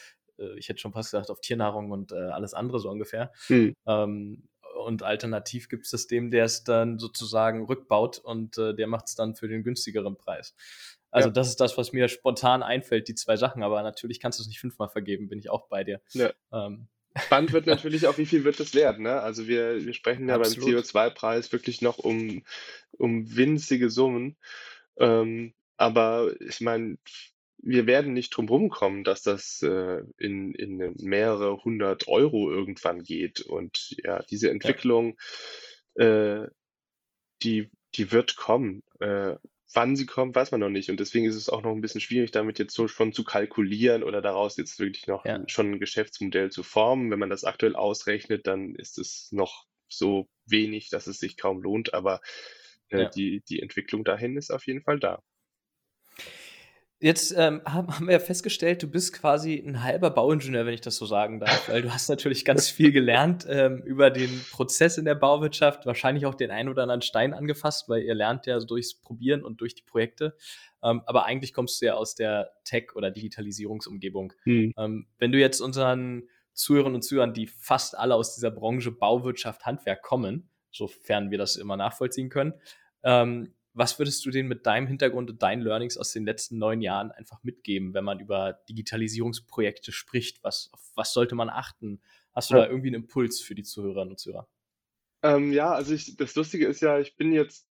ich 0.57 0.69
hätte 0.69 0.79
schon 0.79 0.93
fast 0.93 1.11
gesagt, 1.11 1.29
auf 1.31 1.41
Tiernahrung 1.41 1.91
und, 1.91 2.11
äh, 2.11 2.15
alles 2.15 2.53
andere 2.53 2.79
so 2.79 2.89
ungefähr. 2.89 3.31
mhm, 3.49 3.75
Ähm, 3.87 4.43
und 4.85 5.03
alternativ 5.03 5.69
gibt 5.69 5.91
es 5.91 6.07
dem, 6.07 6.31
der 6.31 6.43
es 6.45 6.63
dann 6.65 6.99
sozusagen 6.99 7.65
rückbaut 7.65 8.19
und, 8.19 8.57
äh, 8.57 8.75
der 8.75 8.87
macht 8.87 9.05
es 9.07 9.15
dann 9.15 9.35
für 9.35 9.47
den 9.47 9.63
günstigeren 9.63 10.17
Preis. 10.17 10.53
Also, 11.15 11.29
ja, 11.29 11.31
das 11.31 11.47
ist 11.49 11.61
das, 11.61 11.77
was 11.77 11.93
mir 11.93 12.07
spontan 12.09 12.63
einfällt, 12.63 13.07
die 13.07 13.15
2 13.15 13.37
Sachen, 13.37 13.63
aber 13.63 13.81
natürlich 13.83 14.19
kannst 14.19 14.39
du 14.39 14.43
es 14.43 14.47
nicht 14.49 14.59
fünfmal 14.59 14.89
vergeben, 14.89 15.29
bin 15.29 15.39
ich 15.39 15.49
auch 15.49 15.67
bei 15.67 15.83
dir. 15.83 16.01
ja. 16.13 16.33
Ähm, 16.51 16.87
Spannend 17.17 17.53
wird 17.53 17.65
natürlich 17.65 18.07
auch, 18.07 18.17
wie 18.17 18.25
viel 18.25 18.43
wird 18.43 18.59
es 18.59 18.73
werden, 18.73 19.03
ne? 19.03 19.21
Also, 19.21 19.47
wir 19.47 19.85
wir 19.85 19.93
sprechen 19.93 20.27
ja 20.27 20.37
beim 20.37 20.41
absolut. 20.41 20.69
CO2-Preis 20.85 21.51
wirklich 21.53 21.81
noch 21.81 21.97
um 21.97 22.43
um 22.91 23.35
winzige 23.35 23.89
Summen. 23.89 24.37
Ähm, 24.97 25.53
aber 25.77 26.33
ich 26.41 26.61
meine, 26.61 26.97
wir 27.59 27.87
werden 27.87 28.13
nicht 28.13 28.31
drum 28.31 28.49
rumkommen, 28.49 29.03
dass 29.05 29.23
das, 29.23 29.61
äh, 29.63 30.03
in 30.17 30.53
in 30.55 30.93
mehrere 30.99 31.63
hundert 31.63 32.07
Euro 32.09 32.51
irgendwann 32.51 33.03
geht. 33.03 33.41
Und 33.41 33.95
ja, 34.03 34.21
diese 34.23 34.49
Ja. 34.63 34.75
Entwicklung, 34.75 35.17
äh, 35.95 36.47
die 37.43 37.69
die 37.95 38.11
wird 38.11 38.35
kommen. 38.35 38.83
Äh, 38.99 39.35
wann 39.73 39.95
sie 39.95 40.05
kommt, 40.05 40.35
weiß 40.35 40.51
man 40.51 40.59
noch 40.61 40.69
nicht. 40.69 40.89
Und 40.89 40.99
deswegen 40.99 41.25
ist 41.25 41.35
es 41.35 41.49
auch 41.49 41.61
noch 41.63 41.71
ein 41.71 41.81
bisschen 41.81 42.01
schwierig, 42.01 42.31
damit 42.31 42.59
jetzt 42.59 42.73
so 42.75 42.87
schon 42.87 43.13
zu 43.13 43.23
kalkulieren 43.23 44.03
oder 44.03 44.21
daraus 44.21 44.57
jetzt 44.57 44.79
wirklich 44.79 45.07
noch 45.07 45.25
Ja. 45.25 45.45
schon 45.47 45.73
'n 45.75 45.79
Geschäftsmodell 45.79 46.51
zu 46.51 46.63
formen. 46.63 47.11
Wenn 47.11 47.19
man 47.19 47.29
das 47.29 47.43
aktuell 47.43 47.75
ausrechnet, 47.75 48.47
dann 48.47 48.75
ist 48.75 48.97
es 48.99 49.29
noch 49.31 49.65
so 49.89 50.27
wenig, 50.45 50.89
dass 50.89 51.07
es 51.07 51.19
sich 51.19 51.37
kaum 51.37 51.61
lohnt, 51.61 51.93
aber, 51.93 52.21
äh, 52.89 53.05
Ja. 53.05 53.15
die 53.15 53.43
die 53.49 53.61
Entwicklung 53.61 54.03
dahin 54.03 54.37
ist 54.37 54.51
auf 54.51 54.65
jeden 54.67 54.81
Fall 54.83 54.99
da. 54.99 55.21
Jetzt, 57.05 57.35
ähm, 57.37 57.61
haben 57.65 58.07
wir 58.07 58.13
ja 58.13 58.19
festgestellt, 58.19 58.81
du 58.81 58.89
bist 58.89 59.13
quasi 59.13 59.61
'n 59.63 59.83
halber 59.83 60.09
Bauingenieur, 60.09 60.65
wenn 60.65 60.73
ich 60.73 60.81
das 60.81 60.95
so 60.95 61.05
sagen 61.05 61.39
darf, 61.39 61.69
weil 61.69 61.83
du 61.83 61.93
hast 61.93 62.09
natürlich 62.09 62.43
ganz 62.45 62.67
viel 62.67 62.91
gelernt, 62.91 63.45
ähm, 63.47 63.83
über 63.83 64.09
den 64.09 64.43
Prozess 64.49 64.97
in 64.97 65.05
der 65.05 65.13
Bauwirtschaft, 65.13 65.85
wahrscheinlich 65.85 66.25
auch 66.25 66.33
den 66.33 66.49
einen 66.49 66.67
oder 66.67 66.81
anderen 66.81 67.03
Stein 67.03 67.35
angefasst, 67.35 67.89
weil 67.89 68.01
ihr 68.01 68.15
lernt 68.15 68.47
ja 68.47 68.59
so 68.59 68.65
durchs 68.65 68.95
Probieren 68.95 69.43
und 69.43 69.61
durch 69.61 69.75
die 69.75 69.83
Projekte. 69.83 70.35
Ähm, 70.81 71.03
aber 71.05 71.27
eigentlich 71.27 71.53
kommst 71.53 71.79
du 71.79 71.85
ja 71.85 71.93
aus 71.93 72.15
der 72.15 72.49
Tech 72.63 72.95
oder 72.95 73.11
Digitalisierungsumgebung. 73.11 74.33
Mhm. 74.45 74.73
Ähm, 74.75 75.07
wenn 75.19 75.31
du 75.31 75.37
jetzt 75.37 75.61
unseren 75.61 76.23
Zuhörerinnen 76.53 76.95
und 76.95 77.03
Zuhörern, 77.03 77.35
die 77.35 77.45
fast 77.45 77.95
alle 77.95 78.15
aus 78.15 78.33
dieser 78.33 78.49
Branche 78.49 78.89
Bauwirtschaft, 78.89 79.63
Handwerk 79.67 80.01
kommen, 80.01 80.49
sofern 80.71 81.29
wir 81.29 81.37
das 81.37 81.55
immer 81.55 81.77
nachvollziehen 81.77 82.29
können, 82.29 82.55
ähm, 83.03 83.53
was 83.75 83.99
würdest 83.99 84.25
du 84.25 84.31
denen 84.31 84.49
mit 84.49 84.65
deinem 84.65 84.87
Hintergrund 84.87 85.29
und 85.29 85.41
deinen 85.43 85.61
Learnings 85.61 85.97
aus 85.97 86.11
den 86.13 86.25
letzten 86.25 86.57
9 86.59 86.81
Jahren 86.81 87.11
einfach 87.11 87.43
mitgeben, 87.43 87.93
wenn 87.93 88.05
man 88.05 88.19
über 88.21 88.53
Digitalisierungsprojekte 88.69 89.91
spricht? 89.91 90.43
Was 90.43 90.69
auf 90.73 90.81
was 90.95 91.13
sollte 91.13 91.35
man 91.35 91.49
achten? 91.49 92.01
Hast 92.33 92.51
du 92.51 92.55
Ja. 92.55 92.57
da 92.57 92.67
irgendwie 92.67 92.89
'n 92.89 92.95
Impuls 92.95 93.41
für 93.41 93.55
die 93.55 93.63
Zuhörerinnen 93.63 94.11
und 94.13 94.19
Zuhörer? 94.19 94.47
Ähm, 95.23 95.51
ja, 95.53 95.71
also 95.73 95.93
ich 95.93 96.15
das 96.17 96.35
Lustige 96.35 96.67
ist 96.67 96.81
ja, 96.81 96.99
ich 96.99 97.15
bin 97.15 97.31
jetzt 97.31 97.67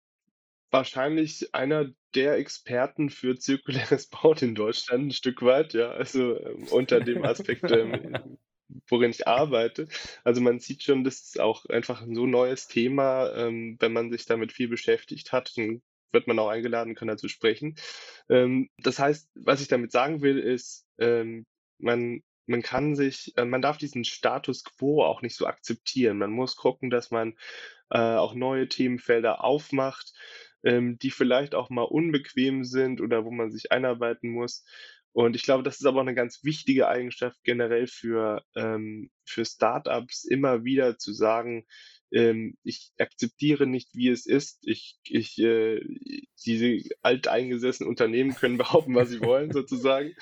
wahrscheinlich 0.70 1.54
einer 1.54 1.90
der 2.14 2.36
Experten 2.38 3.10
für 3.10 3.36
zirkuläres 3.38 4.08
Bauen 4.10 4.38
in 4.40 4.56
Deutschland 4.56 5.04
'n 5.06 5.12
Stück 5.12 5.42
weit, 5.42 5.74
ja, 5.74 5.90
also, 5.92 6.38
ähm, 6.40 6.68
unter 6.68 7.00
dem 7.02 7.24
Aspekt, 7.24 7.70
ähm, 7.72 8.38
worin 8.88 9.10
ich 9.12 9.28
arbeite. 9.28 9.88
Also, 10.24 10.40
man 10.42 10.60
sieht 10.60 10.82
schon, 10.84 11.04
das 11.04 11.20
ist 11.22 11.40
auch 11.40 11.66
einfach 11.66 12.02
'n 12.02 12.14
so 12.16 12.26
neues 12.26 12.68
Thema. 12.68 13.32
Ähm, 13.36 13.76
wenn 13.80 13.92
man 13.92 14.12
sich 14.12 14.26
damit 14.26 14.52
viel 14.52 14.68
beschäftigt 14.68 15.32
hat, 15.32 15.56
dann 15.58 15.82
wird 16.12 16.26
man 16.28 16.38
auch 16.38 16.48
eingeladen, 16.48 16.94
kann 16.94 17.08
dazu 17.08 17.28
sprechen. 17.28 17.76
Ähm, 18.30 18.68
das 18.78 18.98
heißt, 18.98 19.30
was 19.34 19.60
ich 19.62 19.68
damit 19.68 19.92
sagen 19.92 20.22
will, 20.22 20.38
ist, 20.38 20.86
ähm, 20.98 21.46
man 21.78 22.22
man 22.46 22.62
kann 22.62 22.96
sich 22.96 23.32
äh, 23.38 23.44
man 23.44 23.62
darf 23.62 23.78
diesen 23.78 24.04
Status 24.04 24.64
quo 24.64 25.04
auch 25.04 25.22
nicht 25.22 25.36
so 25.36 25.46
akzeptieren. 25.46 26.18
Man 26.18 26.32
muss 26.32 26.56
gucken, 26.56 26.90
dass 26.90 27.10
man, 27.12 27.34
äh, 27.90 27.98
auch 27.98 28.34
neue 28.34 28.68
Themenfelder 28.68 29.44
aufmacht, 29.44 30.12
ähm, 30.64 30.98
die 30.98 31.10
vielleicht 31.12 31.54
auch 31.54 31.70
mal 31.70 31.82
unbequem 31.84 32.64
sind 32.64 33.00
oder 33.00 33.24
wo 33.24 33.30
man 33.32 33.50
sich 33.52 33.72
einarbeiten 33.72 34.30
muss. 34.30 34.64
Und 35.12 35.36
ich 35.36 35.42
glaube, 35.44 35.62
das 35.64 35.80
ist 35.80 35.86
aber 35.86 36.00
auch 36.00 36.04
'ne 36.04 36.14
ganz 36.14 36.44
wichtige 36.44 36.88
Eigenschaft 36.88 37.38
generell 37.44 37.86
für, 37.88 38.44
ähm 38.56 39.10
für 39.26 39.44
Start-ups, 39.46 40.24
immer 40.24 40.64
wieder 40.64 40.98
zu 40.98 41.12
sagen, 41.14 41.66
ähm: 42.12 42.56
„Ich 42.64 42.92
akzeptiere 42.98 43.66
nicht, 43.66 43.90
wie 43.94 44.08
es 44.08 44.26
ist. 44.26 44.60
Ich 44.66 44.98
ich, 45.08 45.38
äh 45.40 45.80
diese 46.46 46.80
alteingesessenen 47.02 47.88
Unternehmen 47.88 48.34
können 48.34 48.58
behaupten, 48.58 48.94
was 48.96 49.10
sie 49.10 49.22
wollen 49.22 49.52
sozusagen. 49.52 50.14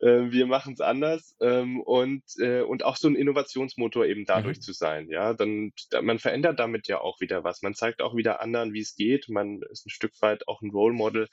Äh, 0.00 0.30
wir 0.32 0.46
machen's 0.46 0.80
anders.“ 0.80 1.36
Ähm, 1.40 1.80
und 1.80 2.22
äh, 2.40 2.60
und 2.62 2.84
auch 2.84 2.96
so 2.96 3.08
'n 3.08 3.14
Innovationsmotor 3.16 4.06
eben 4.06 4.24
dadurch 4.26 4.60
Mhm. 4.60 4.62
zu 4.62 4.72
sein, 4.72 5.08
ja? 5.10 5.34
Dann 5.34 5.72
man 6.02 6.18
verändert 6.18 6.58
damit 6.60 6.88
ja 6.88 7.00
auch 7.00 7.20
wieder 7.20 7.44
was. 7.44 7.62
Man 7.62 7.74
zeigt 7.74 8.02
auch 8.02 8.16
wieder 8.16 8.40
anderen, 8.40 8.72
wie's 8.72 8.94
geht. 8.96 9.28
Man 9.28 9.60
ist 9.70 9.86
'n 9.86 9.90
Stück 9.90 10.12
weit 10.22 10.48
auch 10.48 10.62
'n 10.62 10.70
Role 10.70 10.94
Model, 10.94 11.28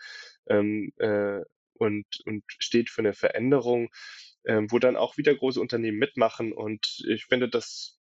ähm, 0.49 0.91
äh, 0.97 1.41
und 1.77 2.05
und 2.25 2.43
steht 2.47 2.89
für 2.89 3.01
'ne 3.03 3.13
Veränderung, 3.13 3.89
ähm, 4.45 4.71
wo 4.71 4.79
dann 4.79 4.95
auch 4.97 5.17
wieder 5.17 5.35
große 5.35 5.59
Unternehmen 5.61 5.97
mitmachen. 5.99 6.53
Und 6.53 7.03
ich 7.07 7.25
finde 7.25 7.49
das 7.49 7.99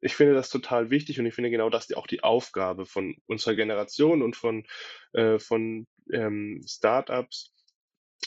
ich 0.00 0.14
finde 0.14 0.34
das 0.34 0.50
total 0.50 0.90
wichtig 0.90 1.18
und 1.18 1.26
ich 1.26 1.34
finde 1.34 1.50
genau 1.50 1.70
das 1.70 1.92
auch 1.92 2.06
die 2.06 2.22
Aufgabe 2.22 2.86
von 2.86 3.16
unserer 3.26 3.54
Generation 3.54 4.22
und 4.22 4.36
von 4.36 4.64
äh, 5.12 5.38
von, 5.38 5.86
ähm, 6.12 6.62
Start-ups, 6.66 7.54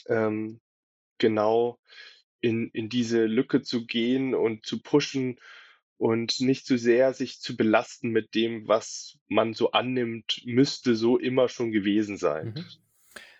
ähm, 0.08 0.60
genau 1.18 1.78
in 2.40 2.70
in 2.70 2.88
diese 2.88 3.24
Lücke 3.26 3.62
zu 3.62 3.86
gehen 3.86 4.34
und 4.34 4.66
zu 4.66 4.82
pushen 4.82 5.38
und 6.02 6.40
nicht 6.40 6.66
zu 6.66 6.76
sehr 6.78 7.14
sich 7.14 7.40
zu 7.40 7.56
belasten 7.56 8.10
mit 8.10 8.34
dem, 8.34 8.66
was 8.66 9.18
man 9.28 9.54
so 9.54 9.70
annimmt, 9.70 10.42
müsste 10.44 10.96
so 10.96 11.16
immer 11.16 11.48
schon 11.48 11.70
gewesen 11.70 12.16
sein. 12.16 12.54
Mhm. 12.56 12.64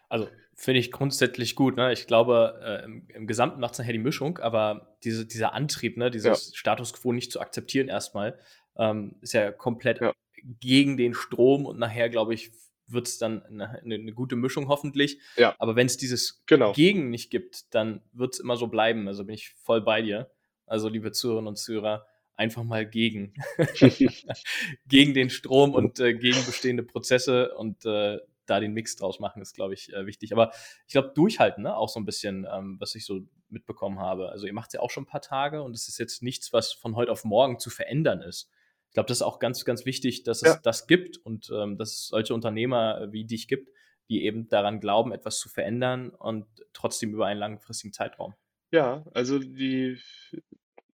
Also, 0.09 0.29
finde 0.63 0.81
ich 0.81 0.93
grundsätzlich 0.93 1.57
gut, 1.57 1.77
ne? 1.77 1.93
Ich 1.93 2.07
glaube, 2.07 2.61
äh, 2.65 2.85
im 2.85 3.07
im 3.09 3.27
Gesamten 3.27 3.61
macht's 3.61 3.79
nachher 3.79 3.93
die 3.93 3.99
Mischung, 3.99 4.39
aber 4.39 4.97
diese 5.05 5.27
dieser 5.27 5.55
Antrieb, 5.55 5.97
ne, 5.99 6.11
Ja. 6.25 6.41
dieses 6.41 6.55
Status 6.57 6.93
quo 6.95 7.13
nicht 7.13 7.33
zu 7.33 7.41
akzeptieren 7.41 7.89
erst 7.89 8.15
mal, 8.15 8.39
ähm, 8.77 9.17
ist 9.21 9.35
ja 9.35 9.53
komplett 9.53 10.01
Ja. 10.01 10.13
gegen 10.61 10.97
den 10.97 11.15
Strom 11.15 11.67
und 11.67 11.79
nachher, 11.79 12.09
glaube 12.11 12.35
ich, 12.35 12.53
wird's 12.87 13.19
dann 13.19 13.43
'ne 13.51 13.81
'ne 13.85 13.99
'ne 13.99 14.13
gute 14.13 14.37
Mischung 14.37 14.69
hoffentlich. 14.69 15.21
Ja. 15.37 15.57
Aber 15.59 15.77
wenn's 15.77 15.97
dieses 15.97 16.43
Genau. 16.47 16.73
Gegen 16.73 17.11
nicht 17.11 17.31
gibt, 17.31 17.75
dann 17.75 18.03
wird's 18.13 18.39
immer 18.41 18.57
so 18.57 18.67
bleiben. 18.69 19.09
Also, 19.09 19.25
bin 19.25 19.35
ich 19.35 19.51
voll 19.65 19.81
bei 19.83 20.03
dir. 20.03 20.31
Also, 20.67 20.89
liebe 20.89 21.13
Zuhörerinnen 21.13 21.49
und 21.49 21.57
Zuhörer, 21.59 22.07
einfach 22.37 22.65
mal 22.65 22.87
gegen 22.89 23.35
gegen 24.87 25.15
den 25.15 25.31
Strom 25.31 25.75
und, 25.75 26.01
äh, 26.01 26.15
gegen 26.15 26.45
bestehende 26.47 26.83
Prozesse 26.85 27.55
und, 27.57 27.85
äh, 27.87 28.19
da 28.53 28.61
den 28.61 28.73
Mix 28.75 28.97
draus 28.97 29.21
machen, 29.21 29.43
ist, 29.43 29.55
glaube 29.55 29.75
ich, 29.75 29.93
äh, 29.93 30.07
wichtig. 30.07 30.33
Aber 30.33 30.53
ich 30.87 30.93
glaube, 30.93 31.13
durchhalten, 31.15 31.65
ne, 31.65 31.77
auch 31.77 31.89
so 31.91 32.01
'n 32.01 32.07
bisschen, 32.07 32.47
ähm, 32.53 32.77
was 32.81 32.95
ich 32.95 33.07
so 33.07 33.23
mitbekommen 33.51 34.01
habe. 34.01 34.31
Also, 34.31 34.47
ihr 34.47 34.55
macht's 34.55 34.75
ja 34.75 34.81
auch 34.81 34.91
schon 34.91 35.05
'n 35.05 35.07
paar 35.09 35.23
Tage 35.23 35.63
und 35.63 35.75
es 35.75 35.89
ist 35.89 35.99
jetzt 35.99 36.23
nichts, 36.23 36.53
was 36.53 36.73
von 36.73 36.97
heute 36.97 37.13
auf 37.13 37.25
morgen 37.25 37.59
zu 37.59 37.71
verändern 37.71 38.23
ist. 38.23 38.51
Ich 38.89 38.95
glaube, 38.95 39.09
das 39.09 39.19
ist 39.19 39.23
auch 39.23 39.39
ganz, 39.41 39.65
ganz 39.65 39.87
wichtig, 39.87 40.23
dass 40.25 40.43
Ja. 40.43 40.59
es 40.59 40.63
das 40.63 40.87
gibt 40.87 41.19
und, 41.19 41.51
ähm, 41.55 41.79
dass 41.79 41.93
es 41.95 42.09
solche 42.09 42.35
Unternehmer 42.35 43.09
wie 43.13 43.25
dich 43.27 43.49
gibt, 43.49 43.71
die 44.11 44.25
eben 44.25 44.49
daran 44.49 44.81
glauben, 44.81 45.13
etwas 45.13 45.39
zu 45.41 45.49
verändern 45.49 46.11
und 46.11 46.47
trotzdem 46.75 47.15
über 47.15 47.27
einen 47.27 47.41
langfristigen 47.41 47.93
Zeitraum. 47.95 48.35
Ja, 48.75 49.05
also 49.13 49.39
die 49.39 49.99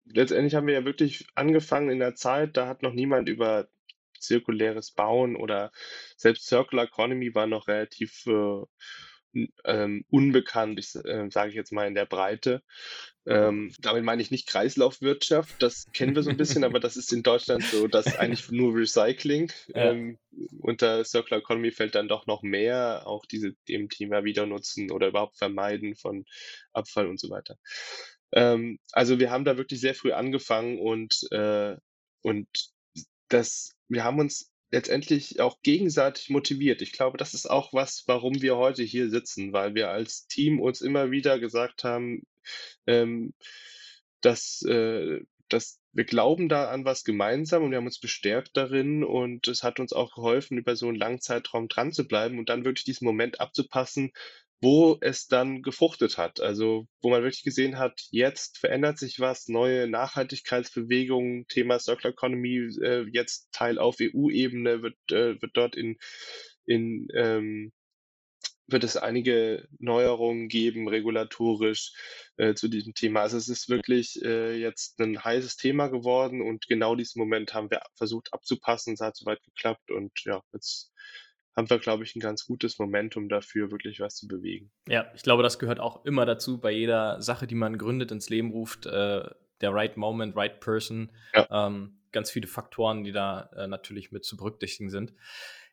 letztendlich 0.06 0.54
haben 0.54 0.66
wir 0.66 0.74
ja 0.74 0.84
wirklich 0.84 1.26
angefangen 1.34 1.90
in 1.90 2.00
der 2.00 2.14
Zeit, 2.16 2.56
da 2.56 2.66
hat 2.68 2.82
noch 2.82 2.92
niemand 2.94 3.28
über 3.28 3.68
zirkuläres 4.20 4.92
Bauen 4.92 5.36
oder 5.36 5.70
selbst 6.16 6.46
Circular 6.46 6.84
Economy 6.86 7.34
war 7.34 7.46
noch 7.46 7.68
relativ, 7.68 8.26
äh, 8.26 8.62
ähm, 9.64 10.04
unbekannt, 10.10 10.78
ich 10.80 10.94
äh, 11.04 11.28
sage 11.30 11.50
ich 11.50 11.54
jetzt 11.54 11.70
mal 11.72 11.86
in 11.86 11.94
der 11.94 12.06
Breite. 12.06 12.62
Ähm, 13.26 13.74
damit 13.80 14.02
meine 14.04 14.22
ich 14.22 14.30
nicht 14.30 14.48
Kreislaufwirtschaft, 14.48 15.54
das 15.60 15.84
kennen 15.92 16.14
wir 16.16 16.22
so 16.22 16.30
'n 16.30 16.38
bisschen, 16.38 16.64
aber 16.64 16.80
das 16.80 16.96
ist 16.96 17.12
in 17.12 17.22
Deutschland 17.22 17.66
so, 17.66 17.86
dass 17.88 18.14
eigentlich 18.14 18.50
nur 18.50 18.74
Recycling. 18.74 19.52
Ja. 19.74 19.92
Ähm, 19.92 20.18
unter 20.60 21.04
Circular 21.04 21.40
Economy 21.40 21.70
fällt 21.72 21.94
dann 21.94 22.08
doch 22.08 22.26
noch 22.26 22.42
mehr, 22.42 23.02
auch 23.06 23.26
diese 23.26 23.52
dem 23.68 23.88
Thema 23.90 24.24
Wiedernutzen 24.24 24.90
oder 24.90 25.08
überhaupt 25.08 25.36
Vermeiden 25.38 25.94
von 25.96 26.24
Abfall 26.72 27.06
und 27.06 27.20
so 27.20 27.28
weiter. 27.30 27.56
Ähm, 28.32 28.78
also, 28.92 29.18
wir 29.20 29.30
haben 29.30 29.44
da 29.44 29.56
wirklich 29.58 29.80
sehr 29.80 29.94
früh 29.94 30.12
angefangen 30.12 30.78
und, 30.78 31.20
äh 31.32 31.76
und 32.22 32.48
das 33.28 33.72
wir 33.88 34.04
haben 34.04 34.18
uns 34.20 34.52
letztendlich 34.70 35.40
auch 35.40 35.62
gegenseitig 35.62 36.28
motiviert. 36.30 36.82
Ich 36.82 36.92
glaube, 36.92 37.16
das 37.18 37.34
ist 37.34 37.50
auch 37.50 37.72
was, 37.72 38.04
warum 38.06 38.42
wir 38.42 38.56
heute 38.56 38.82
hier 38.82 39.10
sitzen, 39.10 39.52
weil 39.52 39.74
wir 39.74 39.90
als 39.90 40.26
Team 40.26 40.60
uns 40.60 40.80
immer 40.82 41.10
wieder 41.10 41.38
gesagt 41.38 41.84
haben, 41.84 42.26
ähm, 42.86 43.34
dass 44.20 44.62
äh, 44.62 45.20
dass 45.48 45.80
wir 45.92 46.04
glauben 46.04 46.48
da 46.50 46.68
an 46.70 46.84
was 46.84 47.04
gemeinsam 47.04 47.62
und 47.64 47.70
wir 47.70 47.78
haben 47.78 47.86
uns 47.86 48.00
bestärkt 48.00 48.56
darin 48.56 49.02
und 49.02 49.48
es 49.48 49.62
hat 49.62 49.80
uns 49.80 49.92
auch 49.94 50.14
geholfen, 50.14 50.58
über 50.58 50.76
so 50.76 50.88
'n 50.88 50.94
langen 50.96 51.20
Zeitraum 51.20 51.68
dranzubleiben 51.68 52.38
und 52.38 52.50
dann 52.50 52.64
wirklich 52.66 52.84
diesen 52.84 53.06
Moment 53.06 53.40
abzupassen, 53.40 54.12
wo 54.60 54.98
es 55.00 55.28
dann 55.28 55.62
gefruchtet 55.62 56.18
hat. 56.18 56.40
Also, 56.40 56.86
wo 57.02 57.10
man 57.10 57.22
wirklich 57.22 57.44
gesehen 57.44 57.78
hat, 57.78 58.00
jetzt 58.10 58.58
verändert 58.58 58.98
sich 58.98 59.20
was, 59.20 59.48
neue 59.48 59.88
Nachhaltigkeitsbewegungen, 59.88 61.46
Thema 61.48 61.78
Circular 61.78 62.12
Economy, 62.14 62.68
äh, 62.82 63.06
jetzt 63.12 63.48
Teil 63.52 63.78
auf 63.78 64.00
EU-Ebene, 64.00 64.82
wird 64.82 64.96
äh, 65.12 65.40
wird 65.40 65.52
dort 65.56 65.76
in 65.76 65.96
in, 66.66 67.08
ähm 67.14 67.72
wird 68.70 68.84
es 68.84 68.96
einige 68.98 69.66
Neuerungen 69.78 70.48
geben, 70.48 70.88
regulatorisch, 70.88 71.92
äh, 72.36 72.54
zu 72.54 72.68
diesem 72.68 72.94
Thema. 72.94 73.22
Also, 73.22 73.38
es 73.38 73.48
ist 73.48 73.68
wirklich, 73.70 74.20
äh, 74.22 74.56
jetzt 74.56 74.98
'nen 74.98 75.22
heißes 75.24 75.56
Thema 75.56 75.88
geworden 75.88 76.42
und 76.42 76.66
genau 76.68 76.94
diesen 76.94 77.18
Moment 77.20 77.54
haben 77.54 77.70
wir 77.70 77.80
versucht 77.96 78.32
abzupassen. 78.34 78.94
Es 78.94 79.00
hat 79.00 79.16
so 79.16 79.24
weit 79.26 79.42
geklappt 79.42 79.90
und 79.90 80.12
ja, 80.24 80.42
jetzt 80.52 80.92
haben 81.58 81.68
wir, 81.68 81.78
glaube 81.80 82.04
ich, 82.04 82.14
ein 82.14 82.20
ganz 82.20 82.46
gutes 82.46 82.78
Momentum 82.78 83.28
dafür, 83.28 83.72
wirklich 83.72 83.98
was 83.98 84.14
zu 84.14 84.28
bewegen. 84.28 84.70
Ja, 84.88 85.10
ich 85.16 85.22
glaube, 85.22 85.42
das 85.42 85.58
gehört 85.58 85.80
auch 85.80 86.04
immer 86.04 86.24
dazu, 86.24 86.60
bei 86.60 86.70
jeder 86.70 87.20
Sache, 87.20 87.48
die 87.48 87.56
man 87.56 87.76
gründet, 87.78 88.12
ins 88.12 88.30
Leben 88.30 88.52
ruft, 88.52 88.86
äh, 88.86 89.28
der 89.60 89.74
right 89.74 89.96
moment, 89.96 90.36
right 90.36 90.60
person. 90.60 91.10
Ja. 91.34 91.66
Ähm, 91.66 91.98
ganz 92.12 92.30
viele 92.30 92.46
Faktoren, 92.46 93.02
die 93.02 93.10
da 93.10 93.50
äh, 93.56 93.66
natürlich 93.66 94.12
mit 94.12 94.24
zu 94.24 94.36
berücksichtigen 94.36 94.88
sind. 94.88 95.12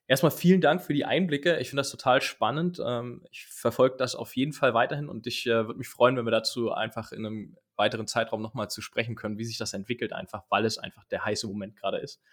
Erstmal 0.08 0.32
vielen 0.32 0.60
Dank 0.60 0.82
für 0.82 0.94
die 0.94 1.06
Einblicke. 1.06 1.60
Ich 1.60 1.70
finde 1.70 1.82
das 1.82 1.92
total 1.92 2.20
spannend. 2.20 2.82
Ähm, 2.84 3.24
ich 3.30 3.46
verfolge 3.46 3.96
das 3.98 4.16
auf 4.16 4.36
jeden 4.36 4.54
Fall 4.54 4.74
weiterhin 4.74 5.08
und 5.08 5.28
ich 5.28 5.46
äh, 5.46 5.68
würde 5.68 5.78
mich 5.78 5.88
freuen, 5.88 6.18
wenn 6.18 6.26
wir 6.26 6.32
dazu 6.32 6.72
einfach 6.72 7.12
in 7.12 7.28
einem 7.28 7.58
weiteren 7.76 8.08
Zeitraum 8.08 8.42
nochmal 8.42 8.72
zu 8.72 8.82
sprechen 8.82 9.16
können, 9.16 9.38
wie 9.38 9.46
sich 9.46 9.60
das 9.60 9.74
entwickelt, 9.74 10.14
einfach 10.14 10.46
weil 10.50 10.66
es 10.66 10.80
einfach 10.80 11.06
der 11.06 11.26
heiße 11.26 11.46
Moment 11.46 11.76
gerade 11.76 12.00
ist. 12.00 12.24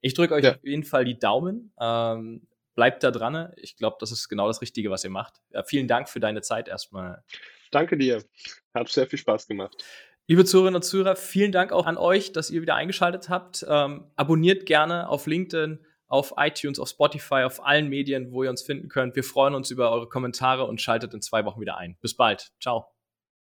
Ich 0.00 0.14
drücke 0.14 0.32
euch 0.32 0.44
ja. 0.44 0.52
auf 0.52 0.64
jeden 0.64 0.84
Fall 0.84 1.04
die 1.04 1.18
Daumen. 1.18 1.74
Ähm, 1.78 2.46
bleibt 2.74 3.02
da 3.02 3.10
dran. 3.10 3.52
Ich 3.56 3.76
glaube, 3.76 3.96
das 4.00 4.12
ist 4.12 4.28
genau 4.28 4.46
das 4.46 4.60
Richtige, 4.60 4.90
was 4.90 5.04
ihr 5.04 5.10
macht. 5.10 5.34
Ja, 5.50 5.62
vielen 5.62 5.88
Dank 5.88 6.08
für 6.08 6.20
deine 6.20 6.42
Zeit 6.42 6.68
erstmal. 6.68 7.22
Danke 7.70 7.96
dir. 7.96 8.22
Hat 8.74 8.88
sehr 8.88 9.06
viel 9.06 9.18
Spaß 9.18 9.46
gemacht. 9.46 9.84
Liebe 10.28 10.44
Zuhörerinnen 10.44 10.76
und 10.76 10.82
Zuhörer, 10.82 11.16
vielen 11.16 11.52
Dank 11.52 11.72
auch 11.72 11.86
an 11.86 11.96
euch, 11.96 12.32
dass 12.32 12.50
ihr 12.50 12.62
wieder 12.62 12.76
eingeschaltet 12.76 13.28
habt. 13.28 13.66
Ähm, 13.68 14.04
abonniert 14.14 14.66
gerne 14.66 15.08
auf 15.08 15.26
LinkedIn, 15.26 15.84
auf 16.06 16.34
iTunes, 16.36 16.78
auf 16.78 16.88
Spotify, 16.88 17.42
auf 17.42 17.64
allen 17.64 17.88
Medien, 17.88 18.32
wo 18.32 18.44
ihr 18.44 18.50
uns 18.50 18.62
finden 18.62 18.88
könnt. 18.88 19.16
Wir 19.16 19.24
freuen 19.24 19.54
uns 19.54 19.70
über 19.70 19.90
eure 19.90 20.08
Kommentare 20.08 20.64
und 20.64 20.80
schaltet 20.80 21.12
in 21.12 21.22
zwei 21.22 21.44
Wochen 21.44 21.60
wieder 21.60 21.76
ein. 21.76 21.96
Bis 22.00 22.14
bald. 22.14 22.52
Ciao. 22.60 22.91